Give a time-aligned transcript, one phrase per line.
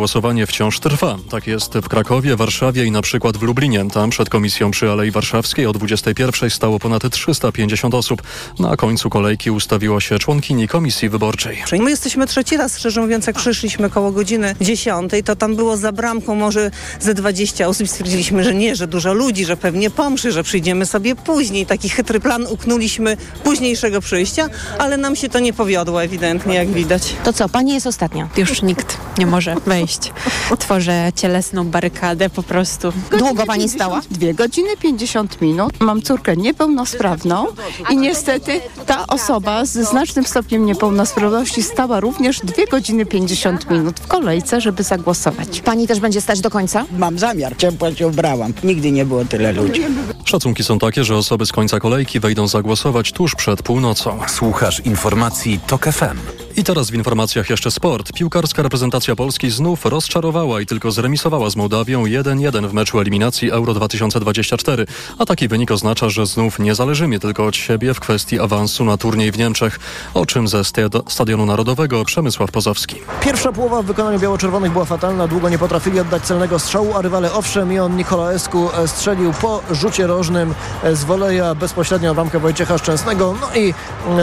[0.00, 1.18] głosowanie wciąż trwa.
[1.30, 3.90] Tak jest w Krakowie, Warszawie i na przykład w Lublinie.
[3.90, 8.22] Tam przed komisją przy Alei Warszawskiej o 21 stało ponad 350 osób.
[8.58, 11.62] Na końcu kolejki ustawiła się członkini komisji wyborczej.
[11.80, 15.92] My jesteśmy trzeci raz, szczerze mówiąc, jak przyszliśmy koło godziny 10, to tam było za
[15.92, 16.70] bramką może
[17.00, 17.88] ze 20 osób.
[17.88, 21.66] Stwierdziliśmy, że nie, że dużo ludzi, że pewnie pomszy, że przyjdziemy sobie później.
[21.66, 24.48] Taki chytry plan uknuliśmy późniejszego przyjścia,
[24.78, 27.02] ale nam się to nie powiodło ewidentnie, jak widać.
[27.24, 28.28] To co, pani jest ostatnia?
[28.36, 29.89] Już nikt nie może wejść.
[30.58, 32.92] Tworzę cielesną barykadę po prostu.
[33.18, 34.00] Długo pani stała?
[34.10, 35.80] Dwie godziny 50 minut.
[35.80, 37.46] Mam córkę niepełnosprawną
[37.90, 44.06] i niestety ta osoba z znacznym stopniem niepełnosprawności stała również dwie godziny 50 minut w
[44.06, 45.60] kolejce, żeby zagłosować.
[45.60, 46.84] Pani też będzie stać do końca?
[46.98, 48.52] Mam zamiar, ciepło się ubrałam.
[48.64, 49.82] Nigdy nie było tyle ludzi.
[50.24, 54.20] Szacunki są takie, że osoby z końca kolejki wejdą zagłosować tuż przed północą.
[54.28, 56.18] Słuchasz informacji TOK FM.
[56.56, 58.12] I teraz w informacjach jeszcze sport.
[58.12, 63.74] Piłkarska reprezentacja Polski znów rozczarowała i tylko zremisowała z Mołdawią 1-1 w meczu eliminacji Euro
[63.74, 64.86] 2024.
[65.18, 68.96] A taki wynik oznacza, że znów nie zależymy tylko od siebie w kwestii awansu na
[68.96, 69.80] turniej w Niemczech.
[70.14, 70.62] O czym ze
[71.08, 72.96] Stadionu Narodowego Przemysław Pozowski.
[73.20, 75.28] Pierwsza połowa w wykonaniu biało-czerwonych była fatalna.
[75.28, 80.06] Długo nie potrafili oddać celnego strzału, a rywale owszem i on Nikolaescu strzelił po rzucie
[80.06, 80.54] rożnym
[80.92, 83.34] z woleja bezpośrednio bramkę Wojciecha Szczęsnego.
[83.40, 83.74] No i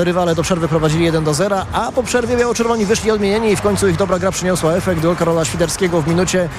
[0.04, 3.62] rywale do przerwy prowadzili 1 do 0, a po przerwie biało-czerwoni wyszli odmienieni i w
[3.62, 5.02] końcu ich dobra gra przyniosła efekt.
[5.02, 6.50] Gol Karola Świderskiego w minucie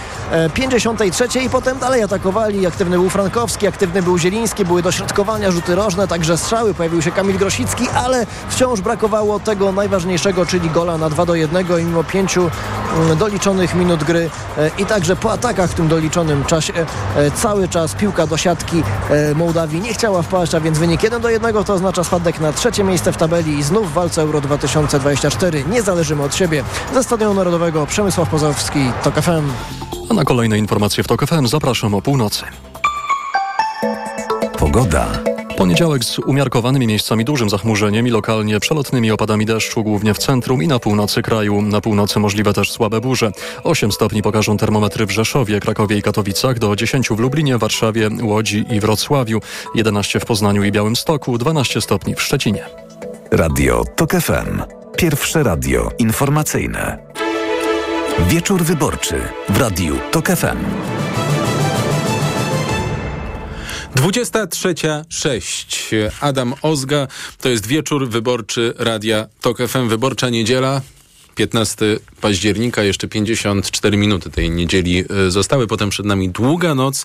[0.55, 2.67] 53 i potem dalej atakowali.
[2.67, 6.75] Aktywny był Frankowski, aktywny był Zieliński, były dośrodkowania, rzuty rożne, także strzały.
[6.75, 11.67] Pojawił się Kamil Grosicki, ale wciąż brakowało tego najważniejszego, czyli gola na 2 do 1
[11.81, 12.51] i mimo pięciu
[13.19, 14.31] doliczonych minut gry
[14.79, 16.73] i także po atakach w tym doliczonym czasie
[17.35, 18.83] cały czas piłka do siatki
[19.35, 22.85] Mołdawii nie chciała wpaść, a więc wynik 1 do 1 to oznacza spadek na trzecie
[22.85, 26.65] miejsce w tabeli i znów w walce Euro 2024 nie zależymy od siebie.
[26.95, 29.51] Ze Stadionu Narodowego Przemysław Pozowski, TOK FM.
[30.11, 32.45] A na kolejne informacje w TOK FM zapraszam o północy.
[34.59, 35.07] Pogoda.
[35.57, 40.69] Poniedziałek z umiarkowanymi miejscami dużym zachmurzeniem i lokalnie przelotnymi opadami deszczu, głównie w centrum i
[40.69, 41.63] na północy kraju.
[41.63, 43.33] Na północy możliwe też słabe burze.
[43.65, 48.65] 8 stopni pokażą termometry w Rzeszowie, Krakowie i Katowicach, do 10 w Lublinie, Warszawie, Łodzi
[48.71, 49.41] i Wrocławiu,
[49.75, 52.67] 11 w Poznaniu i Białymstoku, 12 stopni w Szczecinie.
[53.31, 54.78] Radio TOK FM.
[54.99, 56.99] Pierwsze radio informacyjne.
[58.29, 60.59] Wieczór wyborczy w Radiu TOK FM.
[63.97, 65.95] 23.06.
[66.21, 67.07] Adam Ozga.
[67.41, 69.89] To jest wieczór wyborczy Radia TOK FM.
[69.89, 70.81] Wyborcza niedziela.
[71.35, 75.67] 15 października, jeszcze 54 minuty tej niedzieli zostały.
[75.67, 77.05] Potem przed nami długa noc.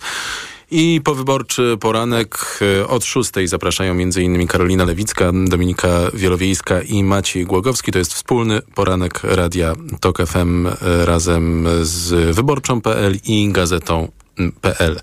[0.76, 4.48] I powyborczy poranek od 6 zapraszają m.in.
[4.48, 7.92] Karolina Lewicka, Dominika Wielowiejska i Maciej Głogowski.
[7.92, 10.68] To jest wspólny poranek Radia TOK FM
[11.06, 15.00] razem z Wyborczą.pl i Gazetą.pl.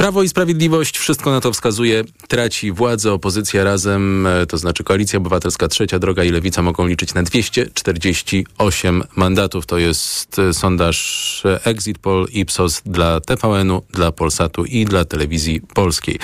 [0.00, 5.68] Prawo i Sprawiedliwość, wszystko na to wskazuje, traci władzę, opozycja razem, to znaczy Koalicja Obywatelska,
[5.68, 9.66] Trzecia Droga i Lewica mogą liczyć na 248 mandatów.
[9.66, 16.18] To jest sondaż Exit Poll Ipsos dla TVN-u, dla Polsatu i dla Telewizji Polskiej.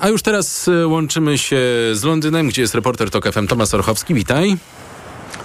[0.00, 1.56] A już teraz łączymy się
[1.92, 4.14] z Londynem, gdzie jest reporter TOK FM Tomasz Orchowski.
[4.14, 4.56] Witaj.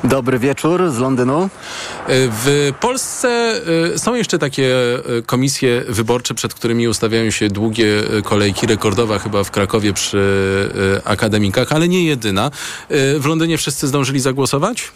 [0.04, 1.50] Dobry wieczór z Londynu.
[2.08, 3.62] W Polsce
[3.98, 4.76] są jeszcze takie
[5.26, 10.22] komisje wyborcze, przed którymi ustawiają się długie kolejki, rekordowa chyba w Krakowie przy
[11.06, 12.52] akademikach, ale nie jedyna.
[13.20, 14.92] W Londynie wszyscy zdążyli zagłosować?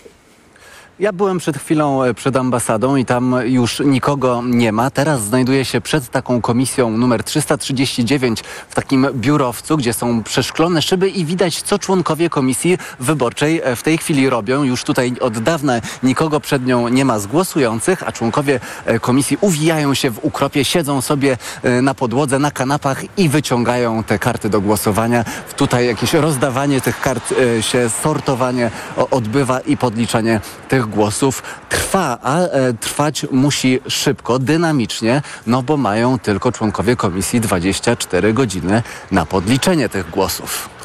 [1.00, 4.90] Ja byłem przed chwilą przed ambasadą i tam już nikogo nie ma.
[4.90, 11.10] Teraz znajduję się przed taką komisją numer 339 w takim biurowcu, gdzie są przeszklone szyby
[11.10, 14.64] i widać, co członkowie komisji wyborczej w tej chwili robią.
[14.64, 15.74] Już tutaj od dawna
[16.04, 18.60] nikogo przed nią nie ma z głosujących, a członkowie
[19.02, 21.38] komisji uwijają się w ukropie, siedzą sobie
[21.82, 25.26] na podłodze, na kanapach i wyciągają te karty do głosowania.
[25.58, 28.72] Tutaj jakieś rozdawanie tych kart się, sortowanie
[29.12, 36.20] odbywa i podliczanie tych głosów trwa, a e, trwać musi szybko, dynamicznie, no bo mają
[36.20, 40.79] tylko członkowie komisji 24 godziny na podliczenie tych głosów.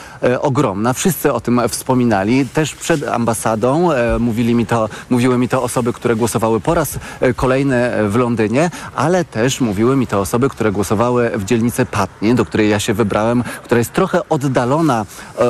[0.42, 0.94] ogromna.
[0.94, 2.46] Wszyscy o tym wspominali.
[2.46, 3.90] Też przed ambasadą
[4.20, 7.00] mówili mi to, mówiły mi to osoby, które głosowały po raz
[7.36, 12.46] kolejny w Londynie, ale też mówiły mi to osoby, które głosowały w dzielnicy Patnie, do
[12.46, 15.06] której ja się wybrałem, która jest trochę oddalona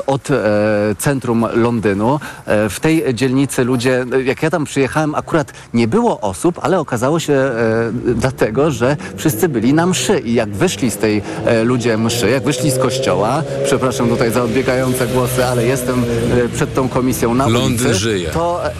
[0.07, 0.27] od
[0.97, 2.19] centrum Londynu.
[2.45, 7.34] W tej dzielnicy ludzie, jak ja tam przyjechałem, akurat nie było osób, ale okazało się
[7.34, 12.30] e, dlatego, że wszyscy byli na mszy i jak wyszli z tej e, ludzie mszy,
[12.30, 16.04] jak wyszli z kościoła, przepraszam tutaj za odbiegające głosy, ale jestem
[16.46, 18.30] e, przed tą komisją na Londyn ulicy, żyje.
[18.30, 18.72] To e,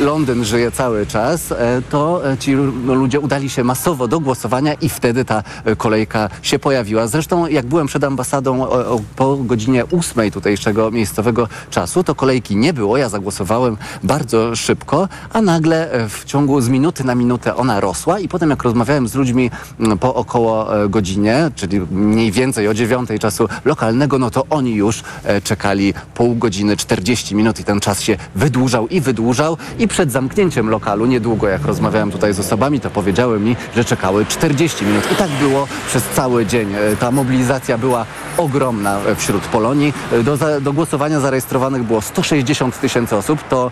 [0.00, 4.74] Londyn żyje cały czas, e, to e, ci lu- ludzie udali się masowo do głosowania
[4.74, 5.42] i wtedy ta
[5.78, 7.06] kolejka się pojawiła.
[7.06, 12.56] Zresztą jak byłem przed ambasadą o, o, po godzinie ósmej tutejszego miejscowego czasu, to kolejki
[12.56, 12.96] nie było.
[12.96, 18.18] Ja zagłosowałem bardzo szybko, a nagle e, w ciągu z minuty na minutę ona rosła
[18.18, 19.50] i potem jak rozmawiałem z ludźmi
[19.80, 24.74] m, po około e, godzinie, czyli mniej więcej o dziewiątej czasu lokalnego, no to oni
[24.74, 29.88] już e, czekali pół godziny, 40 minut i ten czas się wydłużał i wydłużał i
[29.88, 34.84] przed zamknięciem lokalu, niedługo jak rozmawiałem tutaj z osobami, to powiedziały mi, że czekały 40
[34.84, 36.68] minut i tak było przez cały dzień.
[37.00, 38.06] Ta mobilizacja była
[38.36, 39.92] ogromna wśród Polonii.
[40.24, 43.48] Do, do głosowania zarejestrowanych było 160 tysięcy osób.
[43.48, 43.70] To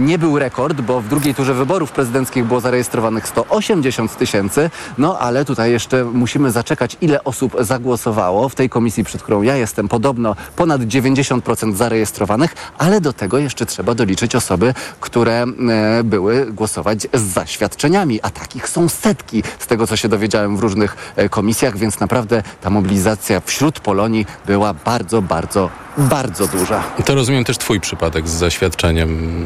[0.00, 4.70] nie był rekord, bo w drugiej turze wyborów prezydenckich było zarejestrowanych 180 tysięcy.
[4.98, 8.48] No ale tutaj jeszcze musimy zaczekać, ile osób zagłosowało.
[8.48, 13.66] W tej komisji, przed którą ja jestem, podobno ponad 90% zarejestrowanych, ale do tego jeszcze
[13.66, 19.86] trzeba doliczyć osoby, które e, były głosować z zaświadczeniami, a takich są setki z tego,
[19.86, 25.22] co się dowiedziałem w różnych e, komisjach, więc naprawdę ta mobilizacja wśród Polonii była bardzo,
[25.22, 26.82] bardzo, bardzo duża.
[27.04, 29.42] To rozumiem też twój przypadek z zaświadczeniem,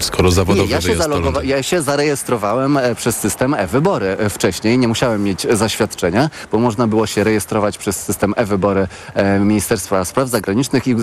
[0.00, 4.30] y, skoro zawodowy Nie, ja, się zalogowa- ja się zarejestrowałem e, przez system e-wybory e,
[4.30, 4.78] wcześniej.
[4.78, 10.28] Nie musiałem mieć zaświadczenia, bo można było się rejestrować przez system e-wybory e, Ministerstwa Spraw
[10.28, 10.94] Zagranicznych i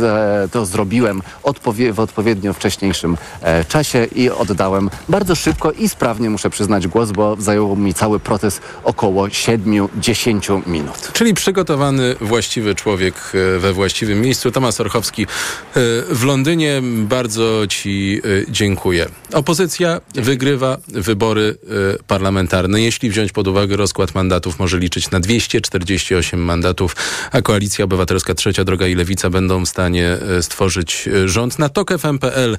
[0.51, 3.17] to zrobiłem odpowie- w odpowiednio wcześniejszym
[3.67, 8.61] czasie i oddałem bardzo szybko i sprawnie, muszę przyznać, głos, bo zajął mi cały proces
[8.83, 11.09] około 7-10 minut.
[11.13, 13.15] Czyli przygotowany, właściwy człowiek
[13.59, 14.51] we właściwym miejscu.
[14.51, 15.27] Tomasz Orchowski
[16.09, 16.81] w Londynie.
[16.83, 19.05] Bardzo Ci dziękuję.
[19.33, 21.57] Opozycja wygrywa wybory
[21.99, 22.81] e, parlamentarne.
[22.81, 26.95] Jeśli wziąć pod uwagę rozkład mandatów, może liczyć na 248 mandatów,
[27.31, 31.59] a Koalicja Obywatelska Trzecia Droga i Lewica będą w stanie e, stworzyć e, rząd.
[31.59, 32.57] Na tok.fm.pl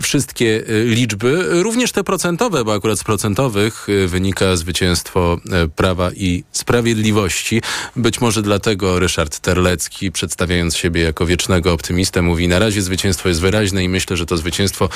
[0.00, 5.38] wszystkie liczby, również te procentowe, bo akurat z procentowych wynika zwycięstwo
[5.76, 7.62] Prawa i Sprawiedliwości.
[7.96, 13.40] Być może dlatego Ryszard Terlecki, przedstawiając siebie jako wiecznego optymistę, mówi na razie zwycięstwo jest
[13.40, 14.88] wyraźne i myślę, że to zwycięstwo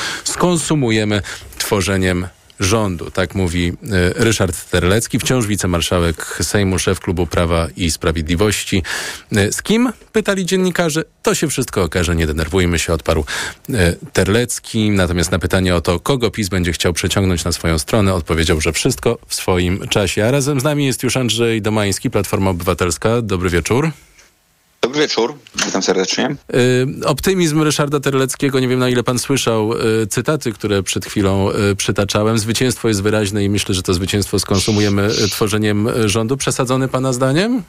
[0.87, 1.23] skonsumujemy
[1.59, 2.29] tworzeniem
[2.61, 3.11] rządu.
[3.11, 8.83] Tak mówi e, Ryszard Terlecki, wciąż wicemarszałek Sejmu, szef klubu Prawa i Sprawiedliwości.
[9.37, 9.93] E, Z kim?
[10.12, 11.05] Pytali dziennikarze.
[11.23, 13.25] To się wszystko okaże, nie denerwujmy się, odparł
[13.75, 14.91] e, Terlecki.
[14.91, 18.73] Natomiast na pytanie o to, kogo PiS będzie chciał przeciągnąć na swoją stronę, odpowiedział, że
[18.73, 20.27] wszystko w swoim czasie.
[20.27, 23.23] A razem z nami jest już Andrzej Domański, Platforma Obywatelska.
[23.23, 23.91] Dobry wieczór.
[24.81, 25.34] Dobry wieczór,
[25.67, 26.37] witam serdecznie.
[26.55, 31.50] Y, optymizm Ryszarda Terleckiego, nie wiem na ile pan słyszał y, cytaty, które przed chwilą
[31.50, 32.38] y, przytaczałem.
[32.38, 36.37] Zwycięstwo jest wyraźne i myślę, że to zwycięstwo skonsumujemy tworzeniem rządu.
[36.37, 37.62] Przesadzony pana zdaniem?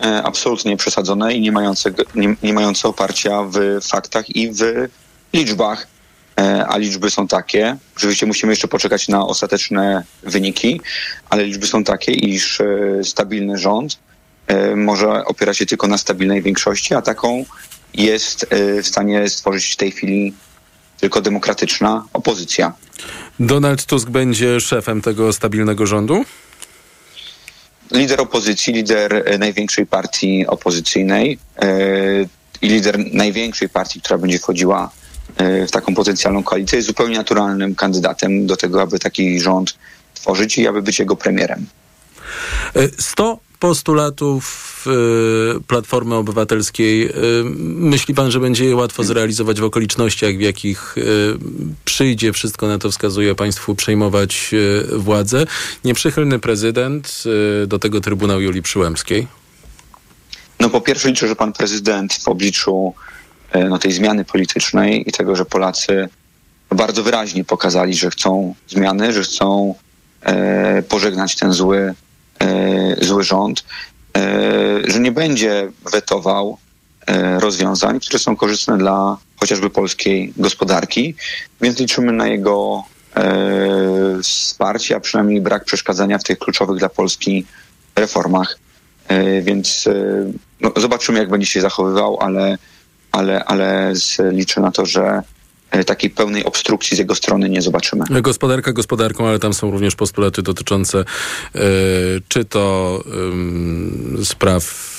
[0.00, 4.88] E, absolutnie przesadzone i nie mające, nie, nie mające oparcia w faktach i w
[5.32, 5.86] liczbach.
[6.40, 10.80] E, a liczby są takie, oczywiście musimy jeszcze poczekać na ostateczne wyniki,
[11.30, 12.66] ale liczby są takie, iż e,
[13.04, 13.98] stabilny rząd
[14.76, 17.44] może opierać się tylko na stabilnej większości, a taką
[17.94, 20.34] jest e, w stanie stworzyć w tej chwili
[21.00, 22.72] tylko demokratyczna opozycja.
[23.40, 26.24] Donald Tusk będzie szefem tego stabilnego rządu?
[27.90, 31.68] lider opozycji, lider e, największej partii opozycyjnej e,
[32.62, 34.90] i lider największej partii, która będzie wchodziła
[35.36, 39.74] e, w taką potencjalną koalicję, jest zupełnie naturalnym kandydatem do tego, aby taki rząd
[40.14, 41.66] tworzyć i aby być jego premierem.
[42.76, 44.84] Y, 100 postulatów
[45.56, 47.08] y, Platformy Obywatelskiej.
[47.08, 47.12] Y,
[47.64, 51.02] myśli pan, że będzie je łatwo zrealizować w okolicznościach, w jakich y,
[51.84, 54.54] przyjdzie, wszystko na to wskazuje państwu, przejmować
[54.92, 55.46] władzę?
[55.84, 57.24] Nieprzychylny prezydent,
[57.66, 59.26] do tego Trybunał Julii Przyłębskiej.
[60.60, 62.94] No po pierwsze liczę, że pan prezydent w obliczu
[63.68, 66.08] no, tej zmiany politycznej i tego, że Polacy
[66.70, 69.74] bardzo wyraźnie pokazali, że chcą zmiany, że chcą
[70.22, 71.94] e, pożegnać ten zły,
[73.02, 73.64] zły rząd,
[74.16, 76.58] e, że nie będzie wetował
[77.06, 81.14] e, rozwiązań, które są korzystne dla chociażby polskiej gospodarki,
[81.60, 82.84] więc liczymy na jego
[83.16, 87.46] e, wsparcie, a przynajmniej brak przeszkadzania w tych kluczowych dla Polski
[87.96, 88.58] reformach.
[89.08, 89.92] E, więc e,
[90.60, 92.58] no, zobaczymy, jak będzie się zachowywał, ale,
[93.12, 93.92] ale, ale
[94.32, 95.22] liczę na to, że e,
[95.84, 98.04] takiej pełnej obstrukcji z jego strony nie zobaczymy.
[98.22, 101.60] Gospodarka gospodarką, ale tam są również postulaty dotyczące e,
[102.28, 103.04] czy to
[104.24, 104.96] spraw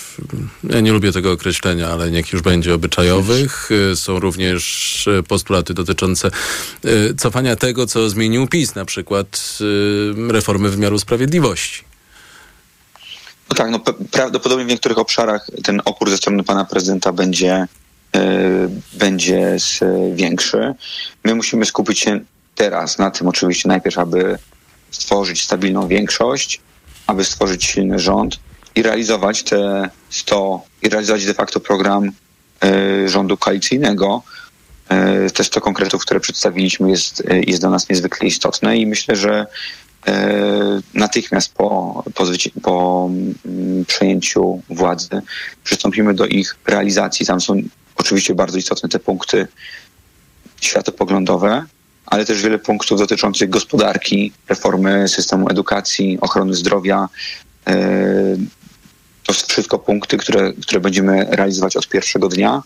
[0.63, 3.69] ja nie lubię tego określenia, ale niech już będzie obyczajowych.
[3.91, 9.57] E, Są również e, postulaty dotyczące e, cofania tego, co zmienił PiS, na przykład
[10.29, 11.83] e, reformy wymiaru sprawiedliwości.
[13.49, 13.79] No tak, no
[14.11, 17.67] prawdopodobnie w niektórych obszarach ten opór ze strony pana prezydenta będzie, e,
[18.93, 19.79] będzie s-
[20.13, 20.73] większy.
[21.23, 22.19] My musimy skupić się
[22.55, 24.37] teraz na tym oczywiście najpierw, aby
[24.91, 26.61] stworzyć stabilną większość,
[27.07, 28.39] aby stworzyć silny rząd
[28.75, 32.11] i realizować te 100, i realizować de facto program
[32.63, 34.23] e, rządu koalicyjnego.
[34.89, 39.15] E, Te 100 konkretów, które przedstawiliśmy jest, e, jest dla nas niezwykle istotne i myślę,
[39.15, 39.45] że
[40.07, 42.23] e, natychmiast po, po,
[42.61, 43.09] po
[43.45, 45.21] mm, przejęciu władzy
[45.63, 47.25] przystąpimy do ich realizacji.
[47.25, 47.61] Tam są
[47.97, 49.47] oczywiście bardzo istotne te punkty
[50.61, 51.65] światopoglądowe,
[52.05, 57.09] ale też wiele punktów dotyczących gospodarki, reformy systemu edukacji, ochrony zdrowia.
[57.67, 57.75] E,
[59.23, 62.63] To są wszystko punkty, które, które będziemy realizować od pierwszego dnia.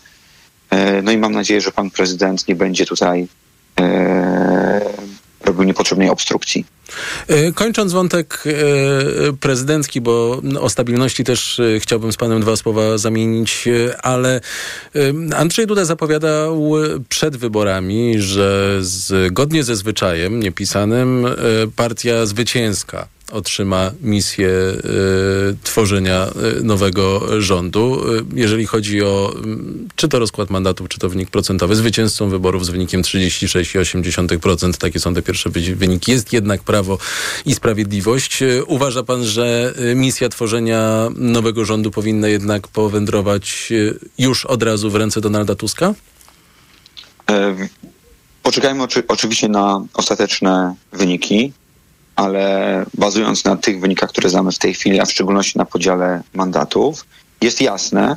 [0.70, 3.28] E, No i mam nadzieję, że pan prezydent nie będzie tutaj
[3.80, 4.80] e,
[5.44, 6.64] robił niepotrzebnej obstrukcji.
[7.28, 8.52] E, Kończąc wątek e,
[9.32, 13.68] prezydencki, bo o stabilności też e, chciałbym z panem dwa słowa zamienić,
[14.02, 14.40] ale
[15.36, 16.72] Andrzej Duda zapowiadał
[17.08, 21.26] przed wyborami, że zgodnie ze zwyczajem niepisanym
[21.76, 24.72] partia zwycięska otrzyma misję e,
[25.62, 28.02] tworzenia e, nowego rządu.
[28.18, 32.66] E, jeżeli chodzi o mm, czy to rozkład mandatów, czy to wynik procentowy, zwycięzcą wyborów
[32.66, 36.98] z wynikiem 36,8%, takie są te pierwsze wy- wyniki, jest jednak Prawo
[37.46, 38.38] i Sprawiedliwość.
[38.66, 43.72] Uważa pan, że misja tworzenia nowego rządu powinna jednak powędrować
[44.18, 45.94] już od razu w ręce Donalda Tuska?
[48.42, 51.52] Poczekajmy oczy, oczywiście na ostateczne wyniki,
[52.22, 56.22] ale bazując na tych wynikach, które znamy w tej chwili, a w szczególności na podziale
[56.34, 57.06] mandatów,
[57.40, 58.16] jest jasne,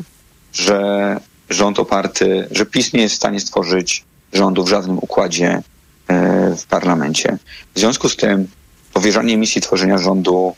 [0.54, 1.20] że
[1.50, 5.62] rząd oparty, że PiS nie jest w stanie stworzyć rządu w żadnym układzie
[6.08, 7.38] e, w parlamencie.
[7.76, 8.48] W związku z tym
[8.94, 10.56] powierzanie misji tworzenia rządu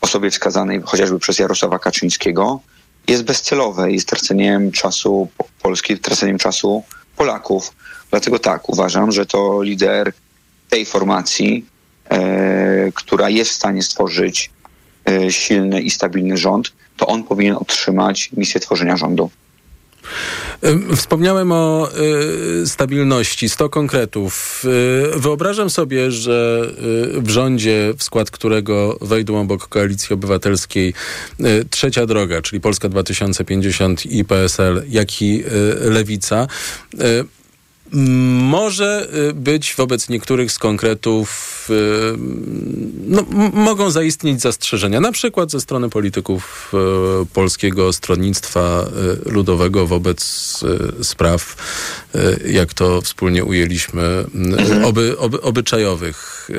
[0.00, 2.60] osobie wskazanej chociażby przez Jarosława Kaczyńskiego
[3.08, 6.84] jest bezcelowe, jest traceniem czasu Po- Polski, traceniem czasu
[7.16, 7.72] Polaków.
[8.10, 10.12] Dlatego tak, uważam, że to lider
[10.68, 11.66] tej formacji,
[12.94, 14.50] która jest w stanie stworzyć
[15.08, 19.30] e, silny i stabilny rząd, to on powinien otrzymać misję tworzenia rządu.
[20.96, 21.88] Wspomniałem o
[22.62, 24.62] y, stabilności, 100 konkretów.
[25.16, 26.66] Y, wyobrażam sobie, że
[27.16, 30.94] y, w rządzie, w skład którego wejdą obok Koalicji Obywatelskiej
[31.70, 35.44] Trzecia Droga, czyli Polska 2050 i PSL, jak i
[35.80, 36.46] Lewica,
[37.92, 42.18] może y, być wobec niektórych z konkretów, y,
[43.06, 46.72] no, mogą zaistnieć zastrzeżenia, na przykład ze strony polityków
[47.22, 48.86] y, Polskiego Stronnictwa
[49.26, 50.20] Ludowego wobec
[51.02, 51.56] spraw,
[52.46, 54.24] jak to wspólnie ujęliśmy,
[54.84, 56.50] oby, oby, obyczajowych.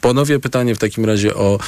[0.00, 1.58] Ponowię pytanie w takim razie o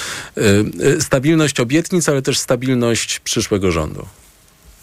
[1.00, 4.06] stabilność obietnic, ale też stabilność przyszłego rządu.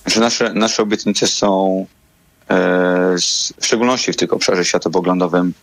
[0.05, 1.85] Że nasze, nasze obietnice są
[3.59, 5.53] w szczególności w tym obszarze światopoglądowym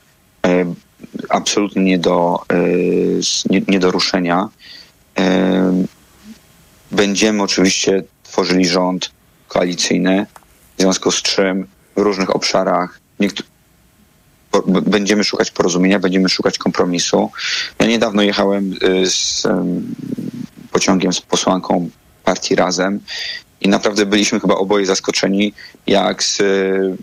[0.47, 0.75] e,
[1.29, 2.57] absolutnie nie do, e,
[3.51, 4.49] nie, nie do ruszenia.
[5.19, 5.85] E,
[6.91, 9.11] będziemy oczywiście tworzyli rząd
[9.49, 10.27] koalicyjny,
[10.77, 13.01] w związku z czym w różnych obszarach
[14.87, 17.31] będziemy szukać porozumienia, będziemy szukać kompromisu.
[17.79, 19.95] Ja niedawno jechałem z em,
[20.73, 21.91] pociągiem z posłanką
[22.25, 23.01] partii Razem
[23.61, 25.53] i naprawdę byliśmy chyba oboje zaskoczeni,
[25.87, 26.97] jak, z, y,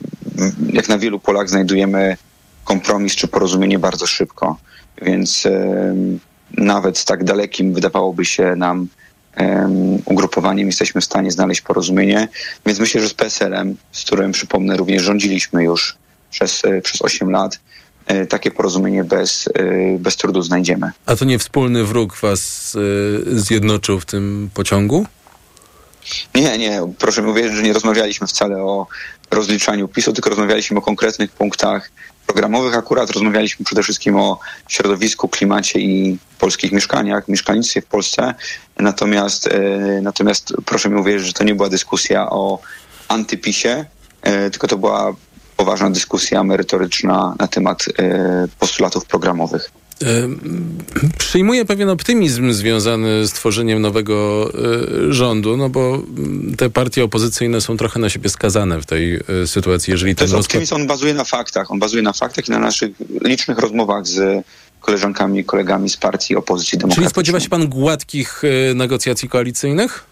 [0.73, 2.17] jak na wielu polach znajdujemy
[2.63, 4.57] kompromis czy porozumienie bardzo szybko.
[5.01, 6.19] Więc em,
[6.57, 8.87] nawet z tak dalekim wydawałoby się nam
[9.35, 12.27] em, ugrupowaniem jesteśmy w stanie znaleźć porozumienie.
[12.65, 15.97] Więc myślę, że z PSL-em, z którym przypomnę również rządziliśmy już
[16.31, 17.59] przez, e, przez 8 lat,
[18.07, 20.91] e, takie porozumienie bez, e, bez trudu znajdziemy.
[21.05, 25.05] A to nie wspólny wróg was y, zjednoczył w tym pociągu?
[26.35, 28.87] Nie, nie, proszę mi uwierzyć, że nie rozmawialiśmy wcale o
[29.31, 31.91] rozliczaniu PiSu, tylko rozmawialiśmy o konkretnych punktach
[32.27, 32.77] programowych.
[32.77, 38.33] Akurat rozmawialiśmy przede wszystkim o środowisku, klimacie i polskich mieszkaniach, mieszkalnictwie w Polsce.
[38.79, 39.59] Natomiast, e,
[40.01, 42.59] natomiast proszę mi uwierzyć, że to nie była dyskusja o
[43.07, 43.85] antypisie,
[44.21, 45.13] e, tylko to była
[45.57, 49.71] poważna dyskusja merytoryczna na temat e, postulatów programowych.
[51.17, 54.49] Przyjmuję pewien optymizm związany z tworzeniem nowego
[55.09, 59.15] y, rządu, no bo mm, te partie opozycyjne są trochę na siebie skazane w tej
[59.15, 60.45] y, sytuacji, jeżeli ten rozkład...
[60.45, 61.71] optymizm, on bazuje na faktach.
[61.71, 64.45] On bazuje na faktach i na naszych licznych rozmowach z
[64.79, 67.09] koleżankami i kolegami z partii opozycji Czyli demokratycznej.
[67.09, 70.05] spodziewa się pan gładkich y, negocjacji koalicyjnych?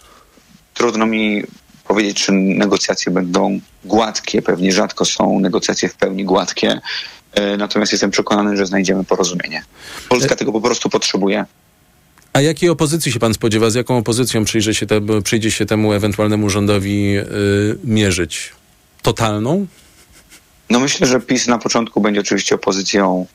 [0.74, 1.44] Trudno mi
[1.88, 4.42] powiedzieć, czy negocjacje będą gładkie.
[4.42, 6.80] Pewnie rzadko są negocjacje w pełni gładkie.
[7.36, 9.64] E, Natomiast jestem przekonany, że znajdziemy porozumienie.
[10.10, 11.46] Polska tego po prostu potrzebuje.
[12.34, 13.70] A jakiej opozycji się pan spodziewa?
[13.70, 17.24] Z jaką opozycją przyjdzie się, te, przyjdzie się temu ewentualnemu rządowi y,
[17.84, 18.52] mierzyć?
[19.02, 19.68] Totalną?
[20.70, 23.26] No myślę, że PiS na początku będzie oczywiście opozycją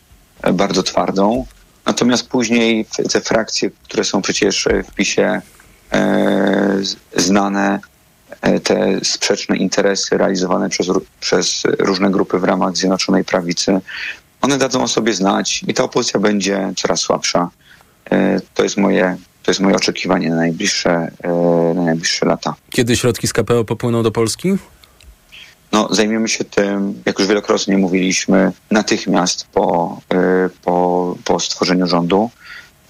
[0.42, 1.47] e, bardzo twardą,
[1.87, 5.42] natomiast później te frakcje, które są przecież e, w PiSie
[5.92, 6.78] e,
[7.16, 7.80] znane, e,
[8.65, 10.87] te sprzeczne interesy realizowane przez,
[11.21, 13.81] przez różne grupy w ramach Zjednoczonej Prawicy,
[14.41, 17.51] one dadzą o sobie znać i ta opozycja będzie coraz słabsza.
[18.11, 22.55] E, To jest moje, to jest moje oczekiwanie na najbliższe, e, na najbliższe lata.
[22.71, 24.57] Kiedy środki z KPO popłyną do Polski?
[25.73, 30.01] No, zajmiemy się tym, jak już wielokrotnie mówiliśmy, natychmiast po,
[30.65, 32.31] po, po stworzeniu rządu.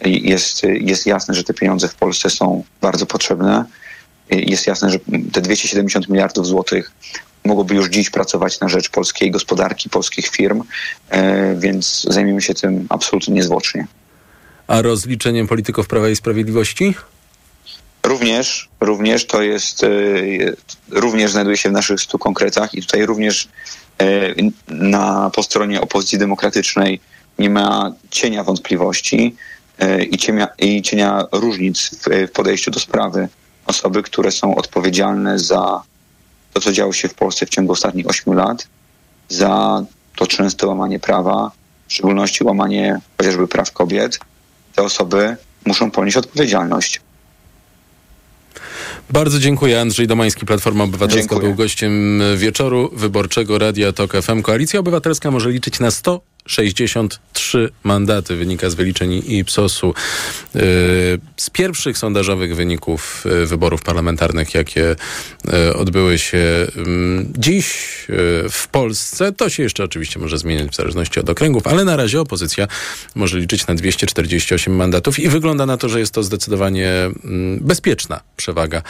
[0.04, 3.64] Jest, jest jasne, że te pieniądze w Polsce są bardzo potrzebne.
[4.30, 4.99] Jest jasne, że
[5.32, 6.92] te 270 miliardów złotych
[7.44, 10.62] mogłoby już dziś pracować na rzecz polskiej gospodarki, polskich firm,
[11.10, 13.87] e, więc zajmiemy się tym absolutnie niezwłocznie.
[14.66, 16.94] A rozliczeniem polityków Prawa i Sprawiedliwości?
[18.02, 19.88] Również, również to jest, e,
[20.90, 23.49] również znajduje się w naszych stu konkretach i tutaj również
[23.99, 24.34] e,
[24.68, 27.00] na, po stronie opozycji demokratycznej
[27.38, 29.37] nie ma cienia wątpliwości
[30.10, 31.90] i cienia, i cienia różnic
[32.26, 33.28] w podejściu do sprawy.
[33.70, 35.82] Osoby, które są odpowiedzialne za
[36.52, 38.68] to, co działo się w Polsce w ciągu ostatnich ośmiu lat,
[39.28, 39.84] za
[40.16, 41.50] to częste łamanie prawa,
[41.88, 44.18] w szczególności łamanie chociażby praw kobiet,
[44.74, 45.36] te osoby
[45.66, 47.00] muszą ponieść odpowiedzialność.
[49.10, 49.80] Bardzo dziękuję.
[49.80, 51.40] Andrzej Domański, Platforma Obywatelska, Dziękuję.
[51.40, 54.42] był gościem wieczoru wyborczego Radia Tok FM.
[54.42, 55.90] Koalicja Obywatelska może liczyć na
[56.48, 59.94] 163 mandaty, wynika z wyliczeń Ipsosu.
[60.54, 60.60] Yy,
[61.36, 64.96] Z pierwszych sondażowych wyników yy, wyborów parlamentarnych, jakie
[65.44, 67.90] yy, odbyły się ym, dziś
[68.50, 72.20] w Polsce, to się jeszcze oczywiście może zmieniać w zależności od okręgów, ale na razie
[72.20, 72.68] opozycja
[73.14, 78.20] może liczyć na 248 mandatów i wygląda na to, że jest to zdecydowanie mm, bezpieczna
[78.36, 78.82] przewaga,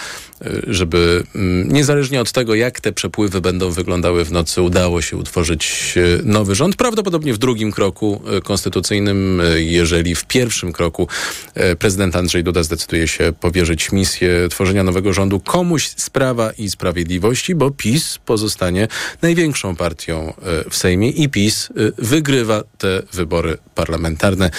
[0.47, 5.17] y, żeby mm, niezależnie od tego, jak te przepływy będą wyglądały w nocy, udało się
[5.17, 6.77] utworzyć y, nowy rząd.
[6.77, 11.09] Prawdopodobnie w drugim kroku y, konstytucyjnym, y, jeżeli w pierwszym kroku
[11.73, 16.71] y, prezydent Andrzej Duda zdecyduje się powierzyć misję tworzenia nowego rządu komuś z Prawa i
[16.71, 18.89] Sprawiedliwości, bo PiS pozostanie
[19.23, 20.33] największą partią
[20.71, 24.51] w Sejmie i PiS wygrywa te wybory parlamentarne.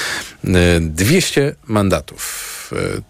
[0.46, 2.52] Y, 200 mandatów.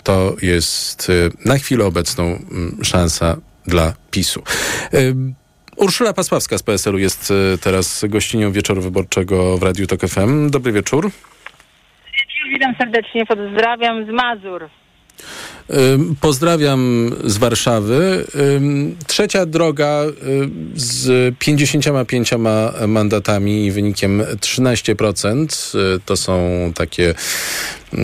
[0.03, 1.12] To jest
[1.45, 2.39] na chwilę obecną
[2.84, 4.43] szansa dla PiSu.
[5.77, 10.49] Urszula Pasławska z PSL-u jest y, teraz gościnią wieczoru wyborczego w Radiu Tok FM.
[10.49, 11.12] Dobry wieczór.
[12.53, 14.69] Witam serdecznie, pozdrawiam z Mazur.
[16.21, 18.25] Pozdrawiam z Warszawy.
[19.07, 20.01] Trzecia droga
[20.75, 22.31] z 55
[22.88, 25.75] mandatami i wynikiem 13%.
[25.75, 26.41] y, To są
[26.75, 27.10] takie,
[27.93, 27.97] y,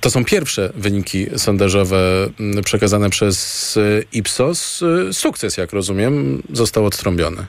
[0.00, 1.96] to są pierwsze wyniki sondażowe
[2.64, 4.82] przekazane przez y, Ipsos.
[4.82, 7.46] Y, Sukces, jak rozumiem, został odtrąbiony.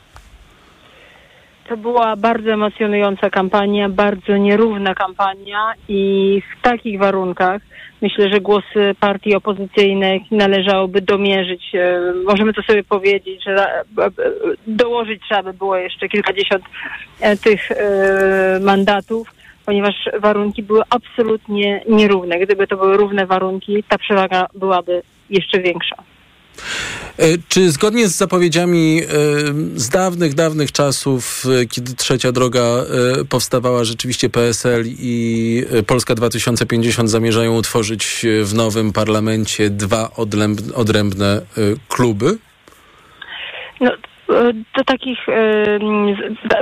[1.69, 7.61] To była bardzo emocjonująca kampania, bardzo nierówna kampania i w takich warunkach
[8.01, 11.75] myślę, że głosy partii opozycyjnych należałoby domierzyć.
[11.75, 14.11] E, Możemy to sobie powiedzieć, że e, e,
[14.67, 16.63] dołożyć trzeba by było jeszcze kilkadziesiąt
[17.43, 17.69] tych
[18.61, 19.31] mandatów,
[19.65, 22.39] ponieważ warunki były absolutnie nierówne.
[22.39, 26.14] Gdyby to były równe warunki, ta przewaga byłaby jeszcze większa.
[27.17, 29.07] E, Czy zgodnie z zapowiedziami e,
[29.75, 32.85] z dawnych, dawnych czasów, e, kiedy trzecia droga
[33.29, 40.11] powstawała, rzeczywiście PSL i Polska 2050 zamierzają utworzyć w nowym parlamencie dwa
[40.75, 41.41] odrębne
[41.89, 42.37] kluby?
[44.27, 45.79] Do takich, e,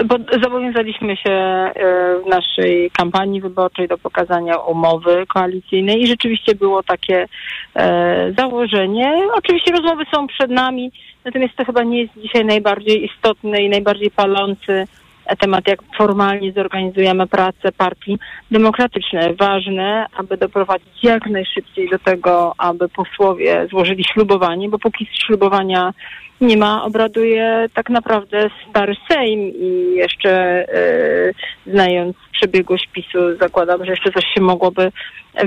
[0.05, 1.71] bo zobowiązaliśmy się e,
[2.25, 7.27] w naszej kampanii wyborczej do pokazania umowy koalicyjnej i rzeczywiście było takie
[7.75, 9.13] e, założenie.
[9.33, 10.91] Oczywiście rozmowy są przed nami,
[11.25, 14.87] natomiast to chyba nie jest dzisiaj najbardziej istotny i najbardziej palący
[15.39, 18.19] temat, jak formalnie zorganizujemy pracę partii
[18.51, 19.35] demokratycznej.
[19.35, 25.93] Ważne, aby doprowadzić jak najszybciej do tego, aby posłowie złożyli ślubowanie, bo póki ślubowania
[26.41, 31.31] nie ma, obraduje tak naprawdę stary Sejm i jeszcze e,
[31.67, 34.91] znając przebiegłość PiSu zakładam, że jeszcze coś się mogłoby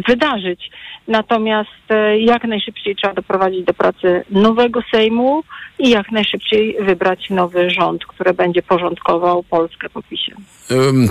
[0.09, 0.71] wydarzyć.
[1.09, 5.43] Natomiast e, jak najszybciej trzeba doprowadzić do pracy nowego Sejmu
[5.79, 10.33] i jak najszybciej wybrać nowy rząd, który będzie porządkował Polskę po PiSie.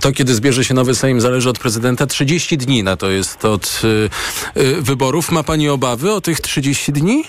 [0.01, 2.05] To, kiedy zbierze się nowy Sejm, zależy od prezydenta.
[2.05, 5.31] 30 dni na to jest od y, y, wyborów.
[5.31, 7.23] Ma pani obawy o tych 30 dni?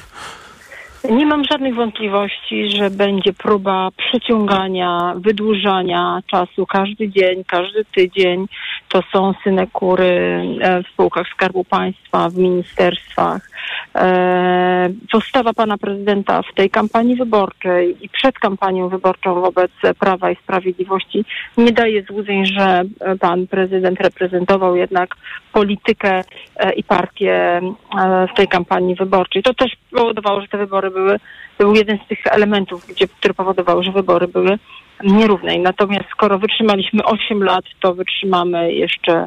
[1.11, 8.47] Nie mam żadnych wątpliwości, że będzie próba przeciągania, wydłużania czasu każdy dzień, każdy tydzień.
[8.89, 13.56] To są synekury e, w spółkach Skarbu Państwa, w ministerstwach.
[13.95, 20.37] E, Postawa pana prezydenta w tej kampanii wyborczej i przed kampanią wyborczą wobec Prawa i
[20.37, 21.25] Sprawiedliwości
[21.57, 22.83] nie daje złudzeń, że
[23.21, 25.17] pan prezydent reprezentował jednak
[25.53, 26.23] politykę
[26.57, 29.43] e, i partię e, w tej kampanii wyborczej.
[29.43, 31.17] To też powodowało, że te wybory były,
[31.59, 34.59] był jeden z tych elementów, gdzie, który powodował, że wybory były
[35.05, 35.59] nierówne.
[35.59, 39.27] Natomiast skoro wytrzymaliśmy 8 lat, to wytrzymamy jeszcze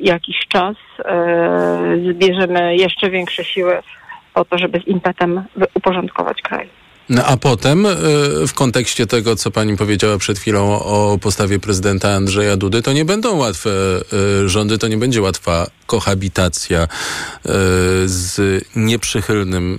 [0.00, 3.78] jakiś czas, e, zbierzemy jeszcze większe siły
[4.34, 5.42] po to, żeby z impetem
[5.74, 6.68] uporządkować kraj.
[7.10, 7.96] No, a potem y,
[8.46, 13.04] w kontekście tego, co pani powiedziała przed chwilą o postawie prezydenta Andrzeja Dudy, to nie
[13.04, 13.70] będą łatwe
[14.44, 16.88] y, rządy, to nie będzie łatwa kohabitacja y,
[18.06, 19.78] z nieprzychylnym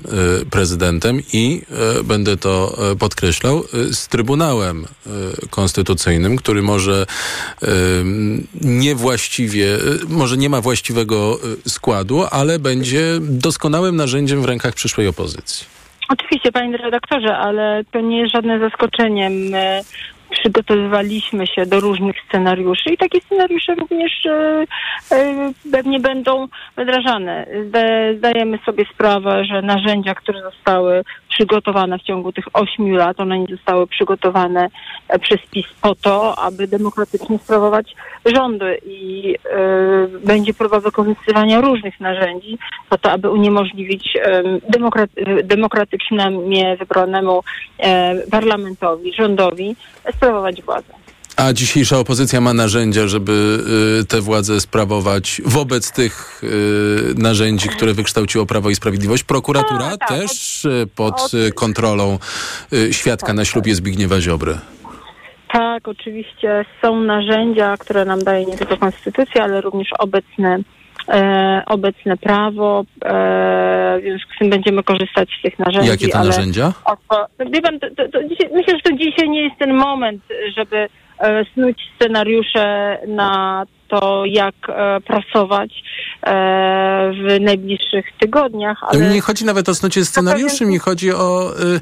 [0.50, 1.62] prezydentem i
[2.04, 4.86] będę to podkreślał, z Trybunałem
[5.50, 7.06] Konstytucyjnym, który może
[8.62, 15.81] niewłaściwie, może nie ma właściwego składu, ale będzie doskonałym narzędziem w rękach przyszłej opozycji.
[16.13, 19.30] Oczywiście, panie redaktorze, ale to nie jest żadne zaskoczenie.
[19.30, 19.82] My
[20.30, 24.63] przygotowywaliśmy się do różnych scenariuszy i takie scenariusze również e,
[25.12, 26.47] e, pewnie będą
[26.78, 27.47] wdrażane.
[27.67, 33.39] Zda- Zdajemy sobie sprawę, że narzędzia, które zostały przygotowane w ciągu tych ośmiu lat, one
[33.39, 34.67] nie zostały przygotowane
[35.08, 42.00] e, przez PiS po to, aby demokratycznie sprawować rządy i e, będzie próba wykorzystywania różnych
[42.00, 42.58] narzędzi
[42.89, 46.41] po to, aby uniemożliwić e, demokraty- demokratycznemu
[46.80, 47.44] wybranemu
[48.32, 49.76] parlamentowi, rządowi
[50.15, 51.01] sprawować władzę.
[51.38, 53.60] A dzisiejsza opozycja ma narzędzia, żeby
[54.02, 59.24] y, tę władzę sprawować wobec tych y, narzędzi, które wykształciło Prawo i Sprawiedliwość.
[59.24, 62.20] Prokuratura też y, pod kontrolą
[62.74, 64.58] y, świadka na ślubie Zbigniewa Ziobry.
[65.54, 70.60] Tak, oczywiście są narzędzia, które nam daje nie tylko konstytucja, ale również obecne,
[71.08, 72.84] e, obecne prawo.
[73.06, 75.89] E, w związku z tym będziemy korzystać z tych narzędzi.
[75.89, 76.74] Jakie to narzędzia?
[76.86, 80.22] Odpo- Wie pan, to, to, dzisiaj, myślę, że to dzisiaj nie jest ten moment,
[80.58, 80.88] żeby
[81.54, 85.84] snuć scenariusze na to, jak e, pracować
[86.24, 86.32] e,
[87.12, 88.78] w najbliższych tygodniach.
[88.82, 91.80] Mi Ale nie chodzi nawet o snucie scenariuszy, mi chodzi o, y,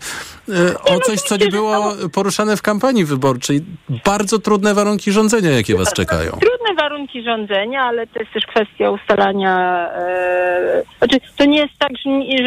[0.85, 3.61] o coś, co nie było poruszane w kampanii wyborczej.
[4.05, 6.31] Bardzo trudne warunki rządzenia, jakie was czekają.
[6.31, 9.87] trudne warunki rządzenia, ale to jest też kwestia ustalania.
[9.93, 12.37] E, znaczy, to nie jest tak, że, nie-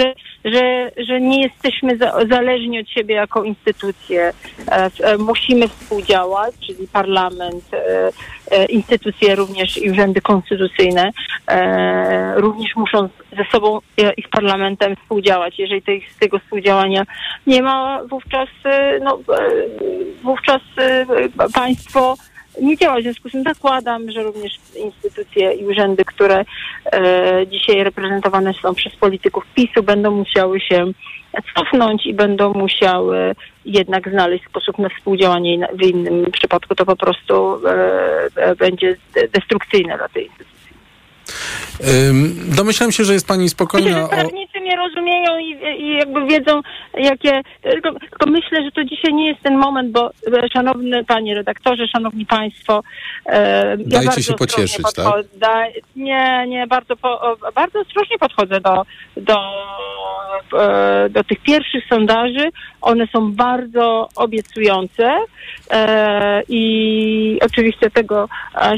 [0.44, 4.32] że, że, nie jesteśmy za, zależni od siebie jako instytucje.
[4.68, 7.64] E, e, musimy współdziałać, czyli parlament,
[8.68, 11.10] instytucje również i urzędy konstytucyjne
[12.36, 13.78] również muszą ze sobą
[14.16, 15.58] i z parlamentem współdziałać.
[15.58, 17.02] Jeżeli tej, z tego współdziałania
[17.46, 19.52] nie ma, wówczas, e, no, e,
[20.22, 21.06] wówczas e,
[21.54, 22.14] państwo
[22.60, 22.98] nie działa.
[22.98, 26.44] W związku z tym zakładam, że również instytucje i urzędy, które
[26.92, 30.92] e, dzisiaj reprezentowane są przez polityków PiSu, będą musiały się
[31.54, 35.68] cofnąć i będą musiały jednak znaleźć sposób na współdziałanie.
[35.74, 37.66] W innym przypadku to po prostu
[38.36, 40.52] e, będzie de- destrukcyjne dla tej instytucji.
[42.56, 44.08] Domyślam się, że jest pani Myślę, spokojna że o...
[44.08, 46.60] prawnicy mnie rozumieją i, i jakby wiedzą,
[46.98, 47.42] jakie.
[47.62, 51.86] Tylko, tylko myślę, że to dzisiaj nie jest ten moment, bo e, szanowny panie redaktorze,
[51.88, 52.82] szanowni państwo.
[53.26, 55.06] E, Dajcie bardzo się pocieszyć, tak?
[55.06, 55.64] podcho- Da,
[55.96, 58.82] nie, nie, bardzo, po, o, bardzo ostrożnie podchodzę do,
[59.16, 59.38] do,
[60.60, 62.48] e, do tych pierwszych sondaży.
[62.80, 65.16] One są bardzo obiecujące
[65.70, 68.28] e, i oczywiście tego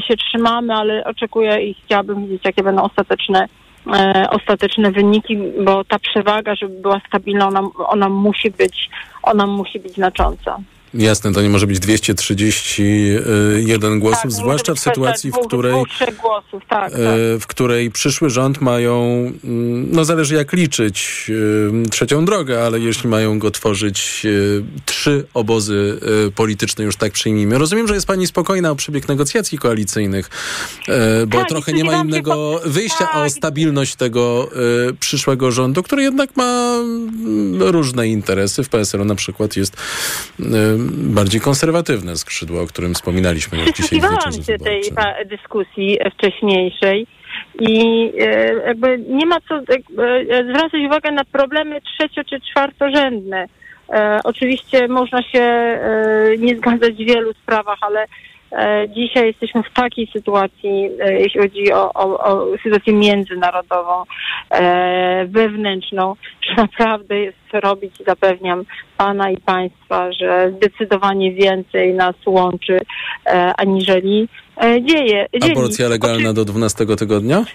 [0.07, 3.47] się trzymamy, ale oczekuję i chciałabym widzieć, jakie będą ostateczne
[3.93, 8.89] e, ostateczne wyniki, bo ta przewaga, żeby była stabilna, ona, ona musi być,
[9.23, 10.57] ona musi być znacząca.
[10.97, 15.89] Jasne, to nie może być 231 głosów, Tak, zwłaszcza w sytuacji, w kwestia której, Dwóch,
[15.89, 16.91] trzech głosów, tak.
[16.91, 17.01] tak.
[17.01, 19.03] e, w której przyszły rząd mają,
[19.43, 21.31] mm, no zależy jak liczyć,
[21.85, 24.29] e, trzecią drogę, ale jeśli mają go tworzyć e,
[24.85, 25.99] trzy obozy
[26.35, 27.57] polityczne, już tak przyjmijmy.
[27.57, 30.29] Rozumiem, że jest pani spokojna o przebieg negocjacji koalicyjnych,
[31.27, 33.31] bo Tak, trochę nie ma innego wyjścia, a o tak.
[33.31, 34.49] stabilność tego
[34.99, 38.63] przyszłego rządu, który jednak ma mm, różne interesy.
[38.63, 39.77] W PSL na przykład jest
[40.91, 47.07] bardziej konserwatywne skrzydło, o którym wspominaliśmy już dzisiaj Przysłuchiwałam się tej pa- dyskusji e, wcześniejszej
[47.59, 47.79] i
[48.19, 49.63] e, jakby nie ma co e,
[50.49, 53.45] zwracać uwagę na problemy trzecio czy czwartorzędne.
[53.89, 55.79] E, oczywiście można się e,
[56.39, 58.07] nie zgadzać w wielu sprawach, ale e,
[58.87, 64.03] dzisiaj jesteśmy w takiej sytuacji, e, jeśli chodzi o, o, o sytuację międzynarodową,
[64.49, 68.63] e, wewnętrzną, że naprawdę jest co robić i zapewniam
[68.97, 72.79] Pana i Państwa, że zdecydowanie więcej nas łączy,
[73.25, 74.27] e, aniżeli
[74.63, 75.25] e, dzieje.
[75.51, 77.45] Aborcja legalna do 12 tygodnia?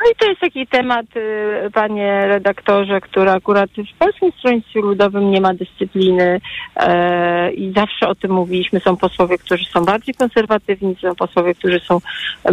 [0.00, 5.30] No i to jest taki temat, y, panie redaktorze, który akurat w Polskim Stronnictwie Ludowym
[5.30, 6.40] nie ma dyscypliny
[6.76, 8.80] e, i zawsze o tym mówiliśmy.
[8.80, 12.00] Są posłowie, którzy są bardziej konserwatywni, są posłowie, którzy są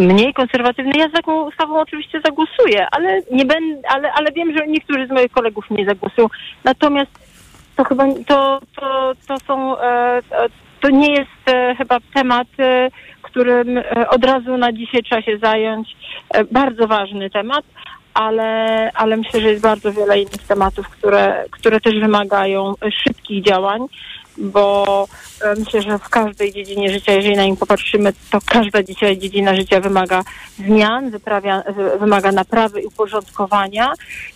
[0.00, 0.92] mniej konserwatywni.
[0.96, 5.10] Ja za taką ustawą oczywiście zagłosuję, ale nie będę, ale, ale wiem, że niektórzy z
[5.10, 6.28] moich kolegów nie zagłosują.
[6.64, 7.10] Natomiast
[7.76, 10.22] to chyba to, to, to są e,
[10.80, 12.90] to nie jest e, chyba temat, e,
[13.36, 15.96] którym e, od razu na dzisiaj trzeba się zająć.
[16.30, 17.64] E, bardzo ważny temat,
[18.14, 23.44] ale, ale myślę, że jest bardzo wiele innych tematów, które, które też wymagają e, szybkich
[23.44, 23.80] działań,
[24.38, 25.08] bo
[25.40, 29.56] e, myślę, że w każdej dziedzinie życia, jeżeli na nim popatrzymy, to każda dzisiaj dziedzina
[29.56, 30.22] życia wymaga
[30.58, 33.92] zmian, wyprawia, wy- wymaga naprawy i uporządkowania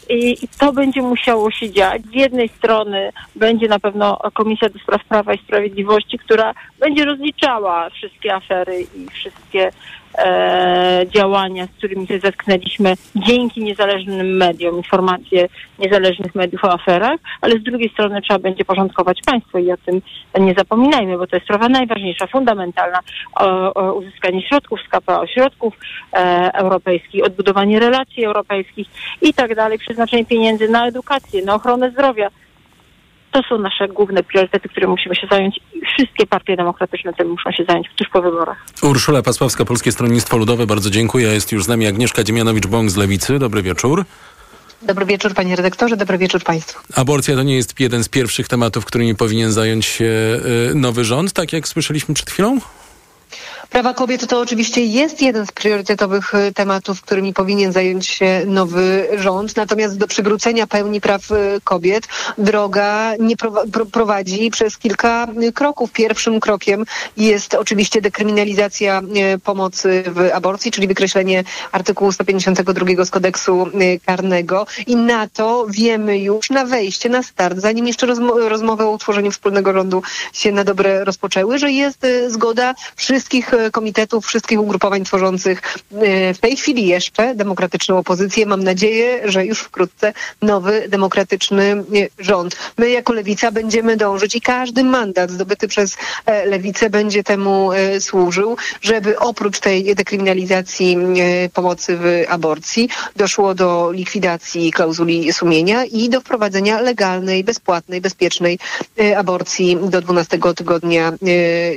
[0.09, 2.03] i, i to będzie musiało się dziać.
[2.03, 7.91] Z jednej strony będzie na pewno Komisja do Spraw Prawa i Sprawiedliwości, która będzie rozliczała
[7.91, 9.73] wszystkie afery i wszystkie
[10.19, 17.59] e, działania, z którymi się zetknęliśmy dzięki niezależnym mediom, informacje niezależnych mediów o aferach, ale
[17.59, 20.03] z drugiej strony trzeba będzie porządkować państwo i o tym
[20.39, 22.99] nie zapominajmy, bo to jest sprawa najważniejsza, fundamentalna,
[23.35, 25.75] o, o uzyskanie środków z KPO, środków
[26.13, 28.89] e, europejskich, odbudowanie relacji europejskich
[29.23, 32.31] i tak dalej, przeznaczenie pieniędzy na edukację, na ochronę zdrowia.
[33.33, 37.53] To są nasze główne priorytety, które musimy się zająć i wszystkie partie demokratyczne tym muszą
[37.53, 38.67] się zająć tuż po wyborach.
[38.83, 41.29] Urszula Pasławska, Polskie Stronnictwo Ludowe, bardzo dziękuję.
[41.29, 43.39] Jest już z nami Agnieszka Dziemianowicz-Bąk z Lewicy.
[43.39, 44.05] Dobry wieczór.
[44.83, 46.81] Dobry wieczór panie redaktorze, dobry wieczór państwu.
[46.97, 50.05] Aborcja to nie jest jeden z pierwszych tematów, którymi powinien zająć się
[50.71, 52.59] y, nowy rząd, tak jak słyszeliśmy przed chwilą?
[53.71, 59.09] Prawa kobiet to oczywiście jest jeden z priorytetowych e, tematów, którymi powinien zająć się nowy
[59.17, 59.57] rząd.
[59.57, 65.53] Natomiast do przywrócenia pełni praw e, kobiet droga nie prowa- pro- prowadzi przez kilka e,
[65.53, 65.93] kroków.
[65.93, 66.85] Pierwszym krokiem
[67.17, 69.03] jest oczywiście dekryminalizacja
[69.45, 73.67] pomocy w aborcji, czyli wykreślenie artykułu 152 z kodeksu
[74.07, 74.67] karnego.
[74.87, 79.31] I na to wiemy już na wejście, na start, zanim jeszcze rozmo- rozmowy o utworzeniu
[79.31, 80.03] wspólnego rządu
[80.33, 86.57] się na dobre rozpoczęły, że jest zgoda wszystkich komitetów, wszystkich ugrupowań tworzących e, w tej
[86.57, 88.47] chwili jeszcze demokratyczną opozycję.
[88.47, 92.57] Mam nadzieję, że już wkrótce nowy demokratyczny e, rząd.
[92.79, 95.97] My jako Lewica będziemy dążyć i każdy mandat zdobyty przez
[96.27, 97.71] e, Lewicę będzie temu
[98.01, 100.97] służył, żeby oprócz tej dekryminalizacji
[101.55, 108.59] pomocy w aborcji doszło do likwidacji klauzuli sumienia i do wprowadzenia legalnej, bezpłatnej, bezpiecznej
[109.17, 111.13] aborcji do 12 tygodnia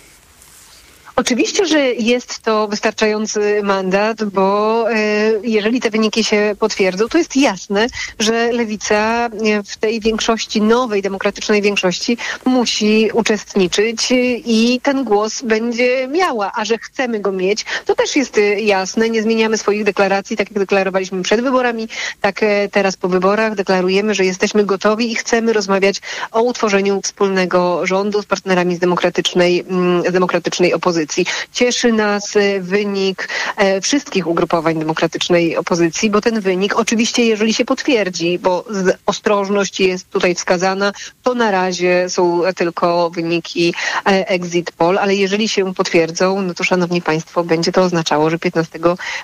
[1.19, 4.97] Oczywiście, że jest to wystarczający mandat, bo e,
[5.43, 7.87] jeżeli te wyniki się potwierdzą, to jest jasne,
[8.19, 14.09] że lewica e, w tej większości, nowej demokratycznej większości musi uczestniczyć
[14.47, 19.11] i ten głos będzie miała, a że chcemy go mieć, to też jest e, jasne.
[19.11, 21.89] Nie zmieniamy swoich deklaracji, tak jak deklarowaliśmy przed wyborami,
[22.21, 22.41] tak
[22.73, 26.01] teraz po wyborach deklarujemy, że jesteśmy gotowi i chcemy rozmawiać
[26.33, 31.06] o utworzeniu wspólnego rządu z partnerami z demokratycznej, mm, z demokratycznej opozycji.
[31.07, 31.27] Opozycji.
[31.53, 37.65] Cieszy nas e, wynik e, wszystkich ugrupowań demokratycznej opozycji, bo ten wynik oczywiście, jeżeli się
[37.65, 38.65] potwierdzi, bo
[39.07, 40.93] ostrożność jest tutaj wskazana,
[41.23, 43.75] to na razie są tylko wyniki
[44.07, 48.39] e, exit poll, ale jeżeli się potwierdzą, no to szanowni państwo, będzie to oznaczało, że
[48.39, 48.79] 15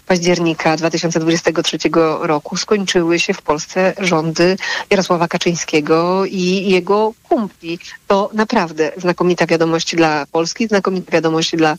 [0.06, 1.78] października 2023
[2.20, 4.56] roku skończyły się w Polsce rządy
[4.90, 7.78] Jarosława Kaczyńskiego i jego kumpli.
[8.12, 11.76] To naprawdę znakomita wiadomość dla Polski, znakomita wiadomość dla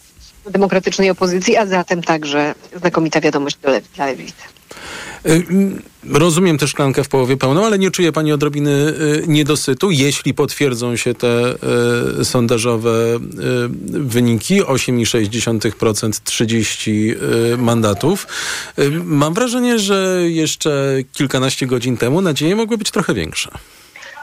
[0.50, 4.34] demokratycznej opozycji, a zatem także znakomita wiadomość dla, lew- dla lewicy.
[5.26, 5.44] Y,
[6.10, 10.96] Rozumiem tę szklankę w połowie pełną, ale nie czuje pani odrobiny y, niedosytu, jeśli potwierdzą
[10.96, 11.56] się te
[12.22, 13.20] y, sondażowe y,
[14.00, 17.16] wyniki 8,6%, 30
[17.54, 18.28] y, mandatów.
[18.80, 23.52] Y, Mam wrażenie, że jeszcze kilkanaście godzin temu nadzieje mogły być trochę większe.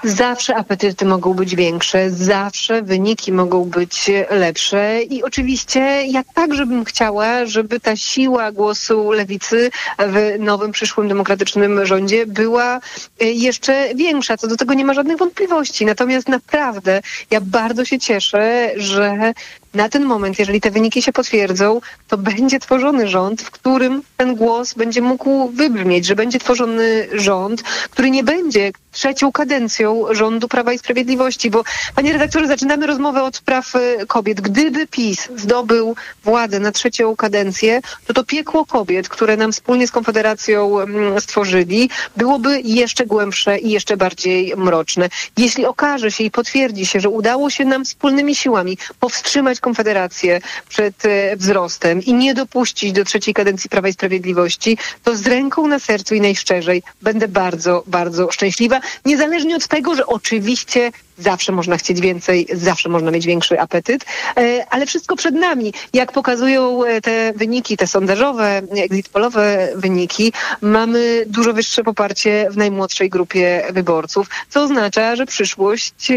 [0.05, 6.85] Zawsze apetyty mogą być większe, zawsze wyniki mogą być lepsze i oczywiście ja także bym
[6.85, 12.81] chciała, żeby ta siła głosu lewicy w nowym przyszłym demokratycznym rządzie była
[13.21, 14.37] e, jeszcze większa.
[14.37, 15.87] Co do tego nie ma żadnych wątpliwości.
[15.87, 19.33] Natomiast naprawdę ja bardzo się cieszę, że
[19.75, 24.35] na ten moment, jeżeli te wyniki się potwierdzą, to będzie tworzony rząd, w którym ten
[24.35, 30.73] głos będzie mógł wybrzmieć, że będzie tworzony rząd, który nie będzie trzecią kadencją rządu Prawa
[30.73, 34.41] i Sprawiedliwości, bo panie redaktorze, zaczynamy rozmowę od praw e, kobiet.
[34.41, 39.91] Gdyby PiS zdobył władzę na trzecią kadencję, to to piekło kobiet, które nam wspólnie z
[39.91, 45.09] Konfederacją mm, stworzyli, byłoby jeszcze głębsze i jeszcze bardziej mroczne.
[45.37, 51.05] Jeśli okaże się i potwierdzi się, że udało się nam wspólnymi siłami powstrzymać Konfederację przed
[51.05, 55.79] e, wzrostem i nie dopuścić do trzeciej kadencji Prawa i Sprawiedliwości, to z ręką na
[55.79, 58.81] sercu i najszczerzej będę bardzo, bardzo szczęśliwa.
[59.05, 64.05] Niezależnie od tego, że oczywiście zawsze można chcieć więcej, zawsze można mieć większy apetyt,
[64.37, 65.73] e, ale wszystko przed nami.
[65.93, 72.57] Jak pokazują e, te wyniki, te sondażowe, exit pollowe wyniki, mamy dużo wyższe poparcie w
[72.57, 76.09] najmłodszej grupie wyborców, co oznacza, że przyszłość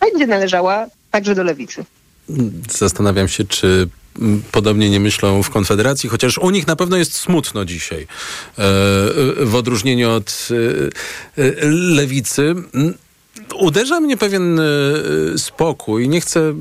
[0.00, 1.84] będzie należała także do lewicy.
[2.70, 3.88] Zastanawiam się, czy
[4.18, 8.06] mm, podobnie nie myślą w Konfederacji, chociaż u nich na pewno jest smutno dzisiaj, e,
[9.44, 10.48] w odróżnieniu od
[11.38, 12.54] e, e, lewicy.
[13.58, 14.62] Uderza mnie pewien e,
[15.36, 16.08] spokój.
[16.08, 16.54] Nie chcę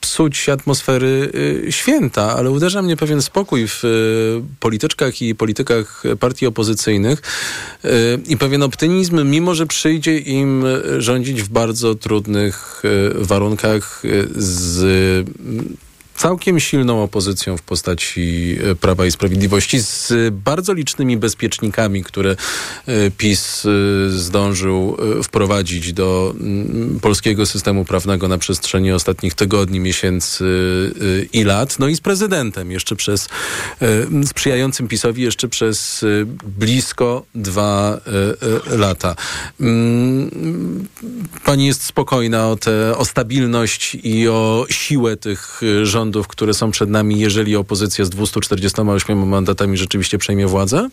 [0.00, 1.32] psuć atmosfery
[1.68, 3.88] e, święta, ale uderza mnie pewien spokój w e,
[4.60, 7.22] polityczkach i politykach partii opozycyjnych
[8.28, 10.64] i pewien optymizm, mimo że przyjdzie im
[10.98, 12.82] rządzić w bardzo trudnych
[13.14, 14.02] warunkach
[14.36, 15.26] z
[16.16, 22.30] całkiem silną opozycją w postaci e, Prawa i Sprawiedliwości, z bardzo licznymi bezpiecznikami, które
[22.86, 23.70] e, PiS e,
[24.10, 31.44] zdążył e, wprowadzić do mm, polskiego systemu prawnego na przestrzeni ostatnich tygodni, miesięcy e, i
[31.44, 31.78] lat.
[31.78, 33.28] No i z prezydentem jeszcze przez,
[33.82, 36.06] e, sprzyjającym PiSowi jeszcze przez e,
[36.48, 39.16] blisko dwa e, e, lata.
[39.60, 40.84] Mm,
[41.44, 46.70] Pani jest spokojna o, te, o stabilność i o siłę tych y, rządów, które są
[46.70, 50.88] przed nami, jeżeli opozycja z 248 mandatami rzeczywiście przejmie władzę?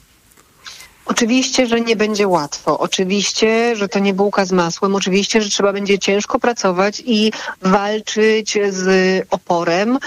[1.06, 2.80] Oczywiście, że nie będzie łatwo.
[2.80, 4.96] Oczywiście, że to nie bułka z masłem.
[4.96, 8.88] Oczywiście, że trzeba będzie ciężko pracować i walczyć z
[9.30, 9.98] oporem.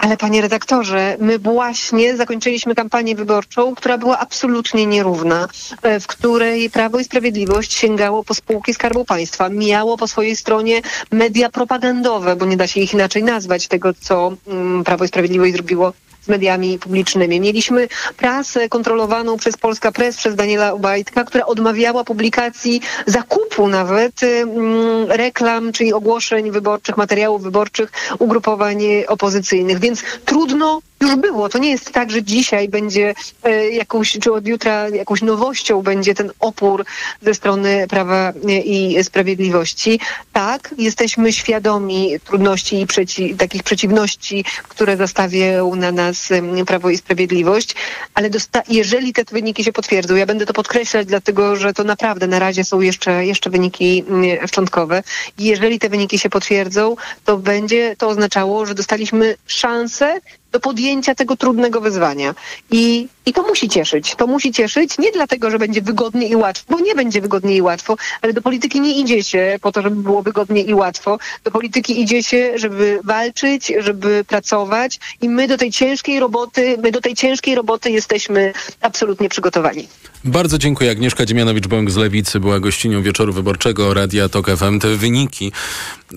[0.00, 5.48] Ale panie redaktorze, my właśnie zakończyliśmy kampanię wyborczą, która była absolutnie nierówna,
[5.82, 10.82] e, w której Prawo i Sprawiedliwość sięgało po spółki Skarbu Państwa, miało po swojej stronie
[11.12, 15.52] media propagandowe, bo nie da się ich inaczej nazwać, tego co mm, Prawo i Sprawiedliwość
[15.52, 17.40] zrobiło z mediami publicznymi.
[17.40, 25.10] Mieliśmy prasę kontrolowaną przez Polska Press, przez Daniela Obajtka, która odmawiała publikacji zakupu nawet mm,
[25.10, 29.78] reklam, czyli ogłoszeń wyborczych, materiałów wyborczych ugrupowań opozycyjnych.
[29.78, 31.48] Więc trudno już było.
[31.48, 36.14] To nie jest tak, że dzisiaj będzie e, jakąś, czy od jutra jakąś nowością będzie
[36.14, 36.84] ten opór
[37.22, 40.00] ze strony Prawa e, i Sprawiedliwości.
[40.32, 46.28] Tak, jesteśmy świadomi trudności i przeci takich przeciwności, które zastawią na nas
[46.66, 47.74] Prawo i Sprawiedliwość,
[48.14, 48.30] ale
[48.68, 52.64] jeżeli te wyniki się potwierdzą, ja będę to podkreślać, dlatego że to naprawdę na razie
[52.64, 55.02] są jeszcze, jeszcze wyniki mm, szczątkowe.
[55.38, 60.20] Jeżeli te wyniki się potwierdzą, to będzie to oznaczało, że dostaliśmy szansę
[60.52, 62.34] do podjęcia tego trudnego wyzwania.
[62.70, 64.14] I, i to musi cieszyć.
[64.14, 67.62] To musi cieszyć nie dlatego, że będzie wygodnie i łatwo, bo nie będzie wygodnie i
[67.62, 71.18] łatwo, ale do polityki nie idzie się po to, żeby było wygodnie i łatwo.
[71.44, 76.92] Do polityki idzie się, żeby walczyć, żeby pracować i my do tej ciężkiej roboty, my
[76.92, 79.88] do tej ciężkiej roboty jesteśmy absolutnie przygotowani.
[80.24, 80.90] Bardzo dziękuję.
[80.90, 84.78] Agnieszka Dziemianowicz-Bąk z Lewicy była gościnią wieczoru wyborczego Radia Tok FM.
[84.80, 85.52] Te wyniki,